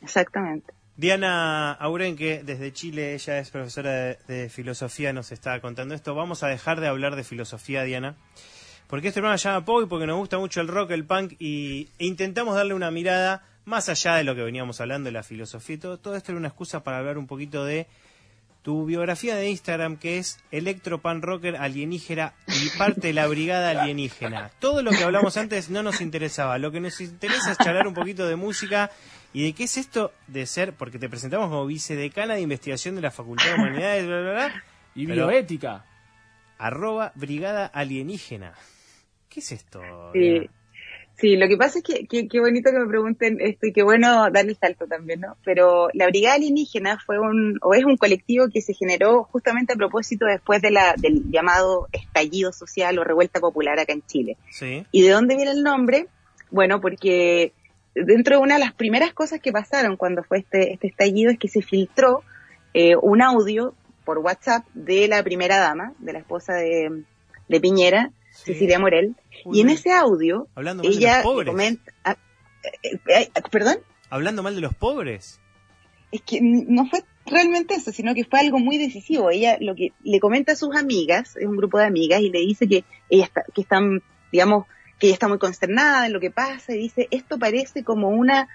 Exactamente. 0.00 0.72
Diana 0.96 1.72
Aurenque, 1.72 2.42
desde 2.44 2.72
Chile, 2.72 3.14
ella 3.14 3.40
es 3.40 3.50
profesora 3.50 4.16
de, 4.28 4.48
filosofía, 4.48 5.12
nos 5.12 5.32
está 5.32 5.60
contando 5.60 5.92
esto. 5.92 6.14
Vamos 6.14 6.44
a 6.44 6.48
dejar 6.48 6.80
de 6.80 6.86
hablar 6.86 7.16
de 7.16 7.24
filosofía, 7.24 7.82
Diana, 7.82 8.14
porque 8.86 9.08
este 9.08 9.18
programa 9.18 9.38
se 9.38 9.48
llama 9.48 9.64
Pog 9.64 9.82
y 9.82 9.86
porque 9.86 10.06
nos 10.06 10.18
gusta 10.18 10.38
mucho 10.38 10.60
el 10.60 10.68
rock, 10.68 10.92
el 10.92 11.04
punk 11.04 11.32
y 11.40 11.88
e 11.98 12.06
intentamos 12.06 12.54
darle 12.54 12.74
una 12.74 12.92
mirada 12.92 13.44
más 13.64 13.88
allá 13.88 14.14
de 14.14 14.22
lo 14.22 14.36
que 14.36 14.42
veníamos 14.42 14.80
hablando 14.80 15.08
de 15.08 15.12
la 15.12 15.24
filosofía 15.24 15.74
y 15.74 15.78
todo, 15.78 15.98
todo 15.98 16.14
esto 16.14 16.30
era 16.30 16.38
una 16.38 16.48
excusa 16.48 16.84
para 16.84 16.98
hablar 16.98 17.18
un 17.18 17.26
poquito 17.26 17.64
de 17.64 17.88
tu 18.64 18.86
biografía 18.86 19.36
de 19.36 19.50
Instagram 19.50 19.98
que 19.98 20.16
es 20.16 20.38
Electro 20.50 20.98
Pan 20.98 21.20
Rocker 21.20 21.58
Alienígena 21.58 22.32
y 22.48 22.70
parte 22.78 23.08
de 23.08 23.12
la 23.12 23.26
brigada 23.26 23.68
alienígena. 23.82 24.50
Todo 24.58 24.82
lo 24.82 24.90
que 24.90 25.04
hablamos 25.04 25.36
antes 25.36 25.68
no 25.68 25.82
nos 25.82 26.00
interesaba, 26.00 26.56
lo 26.56 26.72
que 26.72 26.80
nos 26.80 26.98
interesa 27.02 27.52
es 27.52 27.58
charlar 27.58 27.86
un 27.86 27.92
poquito 27.92 28.26
de 28.26 28.36
música 28.36 28.90
y 29.34 29.44
de 29.44 29.52
qué 29.52 29.64
es 29.64 29.76
esto 29.76 30.12
de 30.28 30.46
ser, 30.46 30.72
porque 30.72 30.98
te 30.98 31.10
presentamos 31.10 31.50
como 31.50 31.66
vicedecana 31.66 32.36
de 32.36 32.40
investigación 32.40 32.94
de 32.94 33.02
la 33.02 33.10
Facultad 33.10 33.48
de 33.48 33.54
Humanidades, 33.54 34.06
bla, 34.06 34.20
bla, 34.22 34.32
bla, 34.32 34.64
y 34.94 35.06
bioética. 35.06 35.84
Arroba 36.56 37.12
brigada 37.16 37.66
alienígena. 37.66 38.54
¿Qué 39.28 39.40
es 39.40 39.52
esto? 39.52 39.82
Sí, 41.16 41.36
lo 41.36 41.46
que 41.46 41.56
pasa 41.56 41.78
es 41.78 41.84
que 41.84 42.06
qué 42.06 42.40
bonito 42.40 42.70
que 42.72 42.78
me 42.78 42.88
pregunten 42.88 43.38
esto 43.40 43.66
y 43.66 43.72
qué 43.72 43.84
bueno 43.84 44.30
darle 44.30 44.50
el 44.50 44.56
salto 44.56 44.86
también, 44.86 45.20
¿no? 45.20 45.36
Pero 45.44 45.88
la 45.94 46.06
Brigada 46.08 46.34
Alienígena 46.34 46.98
fue 46.98 47.20
un, 47.20 47.58
o 47.62 47.74
es 47.74 47.84
un 47.84 47.96
colectivo 47.96 48.48
que 48.52 48.60
se 48.60 48.74
generó 48.74 49.22
justamente 49.24 49.72
a 49.72 49.76
propósito 49.76 50.26
después 50.26 50.60
de 50.60 50.72
la, 50.72 50.94
del 50.96 51.30
llamado 51.30 51.88
estallido 51.92 52.52
social 52.52 52.98
o 52.98 53.04
revuelta 53.04 53.38
popular 53.38 53.78
acá 53.78 53.92
en 53.92 54.02
Chile. 54.02 54.36
Sí. 54.50 54.84
¿Y 54.90 55.02
de 55.02 55.10
dónde 55.10 55.36
viene 55.36 55.52
el 55.52 55.62
nombre? 55.62 56.08
Bueno, 56.50 56.80
porque 56.80 57.52
dentro 57.94 58.36
de 58.36 58.42
una 58.42 58.54
de 58.54 58.60
las 58.60 58.74
primeras 58.74 59.12
cosas 59.12 59.40
que 59.40 59.52
pasaron 59.52 59.96
cuando 59.96 60.24
fue 60.24 60.38
este, 60.38 60.72
este 60.72 60.88
estallido 60.88 61.30
es 61.30 61.38
que 61.38 61.48
se 61.48 61.62
filtró 61.62 62.22
eh, 62.74 62.96
un 63.00 63.22
audio 63.22 63.74
por 64.04 64.18
WhatsApp 64.18 64.66
de 64.74 65.06
la 65.06 65.22
primera 65.22 65.58
dama, 65.58 65.94
de 66.00 66.12
la 66.12 66.18
esposa 66.18 66.54
de, 66.54 67.04
de 67.48 67.60
Piñera, 67.60 68.10
Cecilia 68.34 68.78
Morel, 68.78 69.14
y 69.52 69.60
en 69.60 69.70
ese 69.70 69.92
audio 69.92 70.48
ella 70.82 71.22
comenta... 71.22 71.92
Ah, 72.04 72.16
eh, 72.82 72.98
eh, 73.08 73.30
¿Perdón? 73.50 73.78
Hablando 74.10 74.42
mal 74.42 74.54
de 74.54 74.60
los 74.60 74.74
pobres. 74.74 75.40
Es 76.10 76.22
que 76.22 76.40
no 76.42 76.86
fue 76.86 77.04
realmente 77.26 77.74
eso, 77.74 77.92
sino 77.92 78.14
que 78.14 78.24
fue 78.24 78.40
algo 78.40 78.58
muy 78.58 78.78
decisivo. 78.78 79.30
Ella 79.30 79.56
lo 79.60 79.74
que 79.74 79.92
le 80.02 80.20
comenta 80.20 80.52
a 80.52 80.56
sus 80.56 80.74
amigas, 80.76 81.36
es 81.36 81.46
un 81.46 81.56
grupo 81.56 81.78
de 81.78 81.86
amigas, 81.86 82.20
y 82.20 82.30
le 82.30 82.40
dice 82.40 82.66
que 82.66 82.84
ella 83.08 83.24
está, 83.24 83.44
que 83.54 83.62
están, 83.62 84.02
digamos, 84.32 84.66
que 84.98 85.06
ella 85.06 85.14
está 85.14 85.28
muy 85.28 85.38
consternada 85.38 86.06
en 86.06 86.12
lo 86.12 86.20
que 86.20 86.30
pasa, 86.30 86.74
y 86.74 86.78
dice, 86.78 87.08
esto 87.10 87.38
parece 87.38 87.84
como 87.84 88.08
una, 88.08 88.48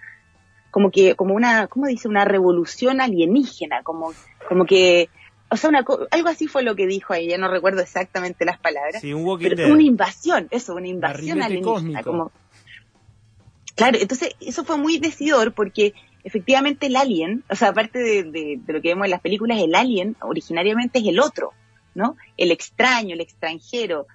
como 0.72 0.92
que, 0.92 1.16
como 1.16 1.36
una, 1.36 1.68
¿cómo 1.68 1.88
dice? 1.88 2.08
Una 2.08 2.26
revolución 2.26 3.02
alienígena, 3.02 3.84
como, 3.84 4.14
como 4.48 4.66
que 4.66 5.10
o 5.52 5.58
sea, 5.58 5.70
una, 5.70 5.86
algo 6.12 6.30
así 6.30 6.48
fue 6.48 6.64
lo 6.64 6.76
que 6.76 6.86
dijo 6.86 7.14
ella, 7.14 7.38
no 7.38 7.48
recuerdo 7.48 7.82
exactamente 7.82 8.46
las 8.46 8.60
palabras. 8.60 9.02
Sí, 9.02 9.14
un 9.14 9.40
pero 9.40 9.74
una 9.74 9.84
invasión, 9.84 10.48
eso, 10.52 10.76
una 10.76 10.88
invasión 10.88 11.42
alienígena. 11.42 12.04
Como... 12.04 12.32
Claro, 13.76 13.98
entonces 14.00 14.36
eso 14.40 14.64
fue 14.64 14.78
muy 14.78 15.00
decidor 15.00 15.54
porque 15.54 15.94
efectivamente 16.24 16.88
el 16.88 16.96
alien, 16.96 17.44
o 17.50 17.56
sea, 17.56 17.70
aparte 17.70 18.00
de, 18.00 18.60
lo 18.68 18.82
que 18.82 18.90
vemos 18.90 19.06
en 19.06 19.12
las 19.12 19.22
películas, 19.22 19.60
el 19.60 19.74
alien 19.74 20.16
originariamente 20.22 21.00
es 21.00 21.08
el 21.08 21.20
otro, 21.20 21.54
¿no? 21.96 22.16
El 22.38 22.52
extraño, 22.52 23.14
el 23.14 23.22
extranjero. 23.22 24.06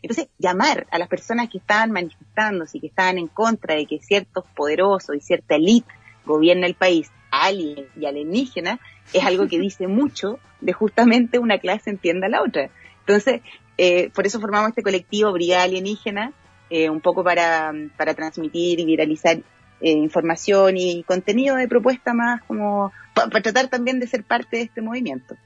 Entonces, 0.00 0.28
llamar 0.38 0.86
a 0.92 0.98
las 0.98 1.08
personas 1.08 1.48
que 1.48 1.58
estaban 1.58 1.90
manifestándose 1.90 2.78
y 2.78 2.80
que 2.80 2.86
estaban 2.86 3.18
en 3.18 3.26
contra 3.26 3.74
de 3.74 3.86
que 3.86 3.98
ciertos 3.98 4.44
poderosos 4.54 5.16
y 5.16 5.20
cierta 5.20 5.56
élite 5.56 5.88
gobierna 6.24 6.66
el 6.66 6.74
país, 6.74 7.10
alien 7.30 7.86
y 7.98 8.06
alienígena, 8.06 8.80
es 9.12 9.24
algo 9.24 9.48
que 9.48 9.58
dice 9.58 9.86
mucho 9.88 10.38
de 10.60 10.72
justamente 10.72 11.38
una 11.38 11.58
clase 11.58 11.90
entienda 11.90 12.26
a 12.26 12.30
la 12.30 12.42
otra. 12.42 12.70
Entonces, 13.00 13.40
eh, 13.76 14.10
por 14.14 14.26
eso 14.26 14.40
formamos 14.40 14.70
este 14.70 14.82
colectivo 14.82 15.32
Brigada 15.32 15.62
Alienígena, 15.62 16.32
eh, 16.68 16.90
un 16.90 17.00
poco 17.00 17.24
para, 17.24 17.72
para 17.96 18.14
transmitir 18.14 18.80
y 18.80 18.84
viralizar 18.84 19.38
eh, 19.80 19.90
información 19.92 20.76
y 20.76 21.04
contenido 21.04 21.56
de 21.56 21.68
propuesta 21.68 22.12
más 22.12 22.42
como 22.42 22.92
para 23.14 23.40
tratar 23.40 23.68
también 23.68 24.00
de 24.00 24.06
ser 24.06 24.24
parte 24.24 24.58
de 24.58 24.62
este 24.64 24.82
movimiento. 24.82 25.36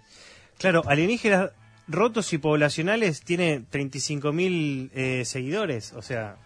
Claro, 0.58 0.82
alienígenas 0.86 1.50
rotos 1.86 2.32
y 2.32 2.38
poblacionales 2.38 3.22
tiene 3.22 3.60
35.000 3.70 5.24
seguidores, 5.24 5.92
o 5.92 6.02
sea, 6.02 6.36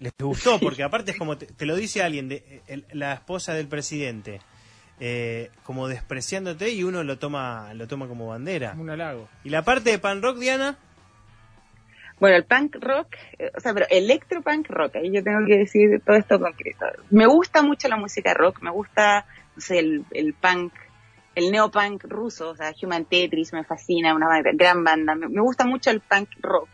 les 0.00 0.12
gustó, 0.18 0.58
porque 0.60 0.82
aparte 0.82 1.12
es 1.12 1.18
como 1.18 1.36
te, 1.36 1.66
lo 1.66 1.76
dice 1.76 2.02
alguien, 2.02 2.28
de, 2.28 2.62
la 2.92 3.14
esposa 3.14 3.54
del 3.54 3.68
presidente, 3.68 4.40
eh, 5.00 5.50
como 5.64 5.88
despreciándote 5.88 6.70
y 6.70 6.84
uno 6.84 7.02
lo 7.02 7.18
toma 7.18 7.74
lo 7.74 7.88
toma 7.88 8.06
como 8.06 8.28
bandera. 8.28 8.74
un 8.78 8.90
halago. 8.90 9.28
¿Y 9.42 9.50
la 9.50 9.62
parte 9.62 9.90
de 9.90 9.98
pan 9.98 10.22
rock, 10.22 10.38
Diana? 10.38 10.76
Bueno, 12.20 12.36
el 12.36 12.44
punk 12.44 12.76
rock, 12.80 13.08
eh, 13.38 13.50
o 13.56 13.60
sea, 13.60 13.74
pero 13.74 13.86
electro 13.90 14.40
punk 14.40 14.68
rock, 14.68 14.96
ahí 14.96 15.10
yo 15.12 15.22
tengo 15.22 15.44
que 15.46 15.58
decir 15.58 16.00
todo 16.04 16.16
esto 16.16 16.38
concreto. 16.38 16.86
Me 17.10 17.26
gusta 17.26 17.62
mucho 17.62 17.88
la 17.88 17.96
música 17.96 18.34
rock, 18.34 18.62
me 18.62 18.70
gusta, 18.70 19.26
no 19.56 19.60
sé, 19.60 19.80
el, 19.80 20.04
el 20.12 20.32
punk, 20.34 20.72
el 21.34 21.50
neopunk 21.50 22.04
ruso, 22.04 22.50
o 22.50 22.56
sea, 22.56 22.72
Human 22.80 23.04
Tetris 23.04 23.52
me 23.52 23.64
fascina, 23.64 24.14
una 24.14 24.28
gran 24.42 24.84
banda. 24.84 25.16
Me, 25.16 25.40
gusta 25.40 25.66
mucho 25.66 25.90
el 25.90 26.00
punk 26.00 26.28
rock. 26.40 26.68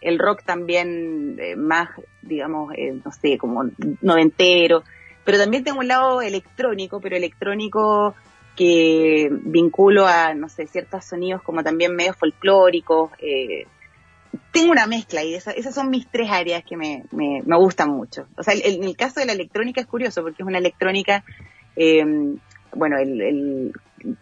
El 0.00 0.18
rock 0.18 0.42
también 0.44 1.36
eh, 1.38 1.54
más, 1.54 1.88
digamos, 2.20 2.74
no 3.04 3.12
sé, 3.12 3.38
como 3.38 3.70
noventero 4.00 4.82
pero 5.24 5.38
también 5.38 5.64
tengo 5.64 5.80
un 5.80 5.88
lado 5.88 6.22
electrónico, 6.22 7.00
pero 7.00 7.16
electrónico 7.16 8.14
que 8.56 9.28
vinculo 9.30 10.06
a, 10.06 10.34
no 10.34 10.48
sé, 10.48 10.66
ciertos 10.66 11.04
sonidos 11.04 11.42
como 11.42 11.62
también 11.62 11.94
medio 11.94 12.14
folclóricos. 12.14 13.10
Eh, 13.18 13.66
tengo 14.50 14.72
una 14.72 14.86
mezcla 14.86 15.22
y 15.22 15.34
esas, 15.34 15.56
esas 15.56 15.74
son 15.74 15.90
mis 15.90 16.06
tres 16.10 16.30
áreas 16.30 16.64
que 16.64 16.76
me, 16.76 17.04
me, 17.12 17.42
me 17.44 17.56
gustan 17.56 17.90
mucho. 17.90 18.26
O 18.36 18.42
sea, 18.42 18.54
en 18.54 18.84
el 18.84 18.96
caso 18.96 19.20
de 19.20 19.26
la 19.26 19.32
electrónica 19.32 19.80
es 19.80 19.86
curioso 19.86 20.22
porque 20.22 20.42
es 20.42 20.46
una 20.46 20.58
electrónica 20.58 21.24
eh, 21.76 22.04
bueno, 22.74 22.98
el, 22.98 23.20
el, 23.20 23.72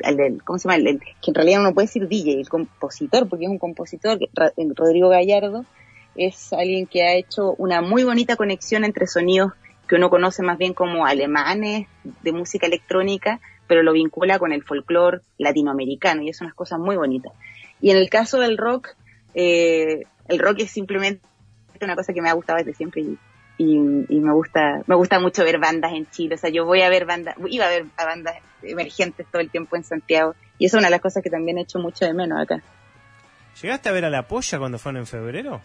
el, 0.01 0.43
¿cómo 0.43 0.59
se 0.59 0.69
llama? 0.69 0.77
El, 0.77 1.01
que 1.01 1.31
en 1.31 1.35
realidad 1.35 1.61
uno 1.61 1.75
puede 1.75 1.87
decir 1.87 2.09
DJ, 2.09 2.41
el 2.41 2.49
compositor, 2.49 3.29
porque 3.29 3.45
es 3.45 3.51
un 3.51 3.59
compositor, 3.59 4.19
Rodrigo 4.77 5.09
Gallardo, 5.09 5.65
es 6.17 6.53
alguien 6.53 6.87
que 6.87 7.03
ha 7.03 7.15
hecho 7.15 7.55
una 7.59 7.81
muy 7.81 8.05
bonita 8.05 8.37
conexión 8.37 8.85
entre 8.85 9.07
sonidos 9.07 9.53
que 9.91 9.97
uno 9.97 10.09
conoce 10.09 10.45
más 10.45 10.57
bien 10.57 10.73
como 10.73 11.05
alemanes 11.05 11.89
de 12.05 12.33
música 12.33 12.69
electrónica, 12.69 13.41
pero 13.67 13.83
lo 13.83 13.93
vincula 13.93 14.39
con 14.39 14.53
el 14.53 14.63
folclore 14.63 15.23
latinoamericano 15.37 16.23
y 16.23 16.29
es 16.29 16.41
unas 16.41 16.55
cosas 16.55 16.79
muy 16.79 16.95
bonitas. 16.95 17.33
Y 17.81 17.91
en 17.91 17.97
el 17.97 18.09
caso 18.09 18.39
del 18.39 18.57
rock, 18.57 18.91
eh, 19.35 20.05
el 20.29 20.39
rock 20.39 20.61
es 20.61 20.71
simplemente 20.71 21.23
una 21.81 21.97
cosa 21.97 22.13
que 22.13 22.23
me 22.23 22.29
ha 22.29 22.35
gustado 22.35 22.59
desde 22.59 22.75
siempre 22.75 23.03
y, 23.03 23.19
y, 23.59 24.21
me 24.21 24.33
gusta 24.33 24.83
me 24.87 24.95
gusta 24.95 25.19
mucho 25.19 25.43
ver 25.43 25.59
bandas 25.59 25.93
en 25.93 26.09
Chile. 26.09 26.37
O 26.37 26.39
sea, 26.39 26.51
yo 26.51 26.65
voy 26.65 26.83
a 26.83 26.89
ver 26.89 27.05
bandas, 27.05 27.35
iba 27.49 27.67
a 27.67 27.71
ver 27.71 27.87
a 27.97 28.05
bandas 28.05 28.37
emergentes 28.63 29.27
todo 29.27 29.43
el 29.43 29.51
tiempo 29.51 29.75
en 29.75 29.83
Santiago 29.83 30.37
y 30.57 30.67
eso 30.67 30.77
es 30.77 30.81
una 30.83 30.87
de 30.87 30.93
las 30.93 31.01
cosas 31.01 31.21
que 31.21 31.31
también 31.31 31.59
he 31.59 31.63
hecho 31.63 31.81
mucho 31.81 32.05
de 32.05 32.15
menos 32.15 32.41
acá. 32.41 32.63
¿Llegaste 33.61 33.89
a 33.89 33.93
ver 33.93 34.05
a 34.05 34.11
La 34.11 34.29
Polla 34.29 34.61
cuando 34.61 34.79
fueron 34.79 35.01
en 35.01 35.07
febrero? 35.09 35.61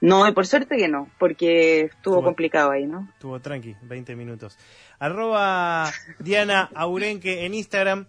No, 0.00 0.32
por 0.34 0.46
suerte 0.46 0.76
que 0.76 0.88
no, 0.88 1.08
porque 1.18 1.82
estuvo, 1.82 2.22
complicado 2.22 2.70
ahí, 2.70 2.86
¿no? 2.86 3.08
Estuvo 3.14 3.40
tranqui, 3.40 3.74
20 3.82 4.14
minutos. 4.14 4.58
Arroba 4.98 5.90
Diana 6.18 6.70
Aurenque 6.74 7.46
en 7.46 7.54
Instagram, 7.54 8.06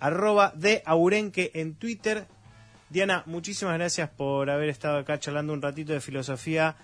arroba 0.00 0.52
de 0.54 0.82
Aurenque 0.86 1.50
en 1.54 1.74
Twitter. 1.74 2.26
Diana, 2.88 3.22
muchísimas 3.26 3.74
gracias 3.74 4.08
por 4.08 4.48
haber 4.48 4.70
estado 4.70 4.98
acá 4.98 5.18
charlando 5.18 5.52
un 5.52 5.60
ratito 5.60 5.92
de 5.92 6.00
filosofía. 6.00 6.76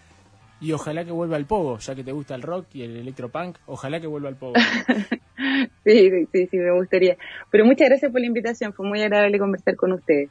Y 0.60 0.70
ojalá 0.70 1.04
que 1.04 1.10
vuelva 1.10 1.36
al 1.36 1.46
pogo, 1.46 1.78
ya 1.78 1.96
que 1.96 2.04
te 2.04 2.12
gusta 2.12 2.36
el 2.36 2.42
rock 2.42 2.66
y 2.74 2.82
el 2.82 2.96
electropunk, 2.96 3.58
ojalá 3.66 4.00
que 4.00 4.06
vuelva 4.06 4.28
al 4.28 4.36
pogo. 4.36 4.54
sí, 5.84 6.26
sí, 6.32 6.46
sí, 6.46 6.56
me 6.56 6.70
gustaría. 6.70 7.16
Pero 7.50 7.64
muchas 7.64 7.88
gracias 7.88 8.12
por 8.12 8.20
la 8.20 8.28
invitación, 8.28 8.72
fue 8.72 8.86
muy 8.86 9.02
agradable 9.02 9.40
conversar 9.40 9.74
con 9.74 9.92
ustedes. 9.92 10.30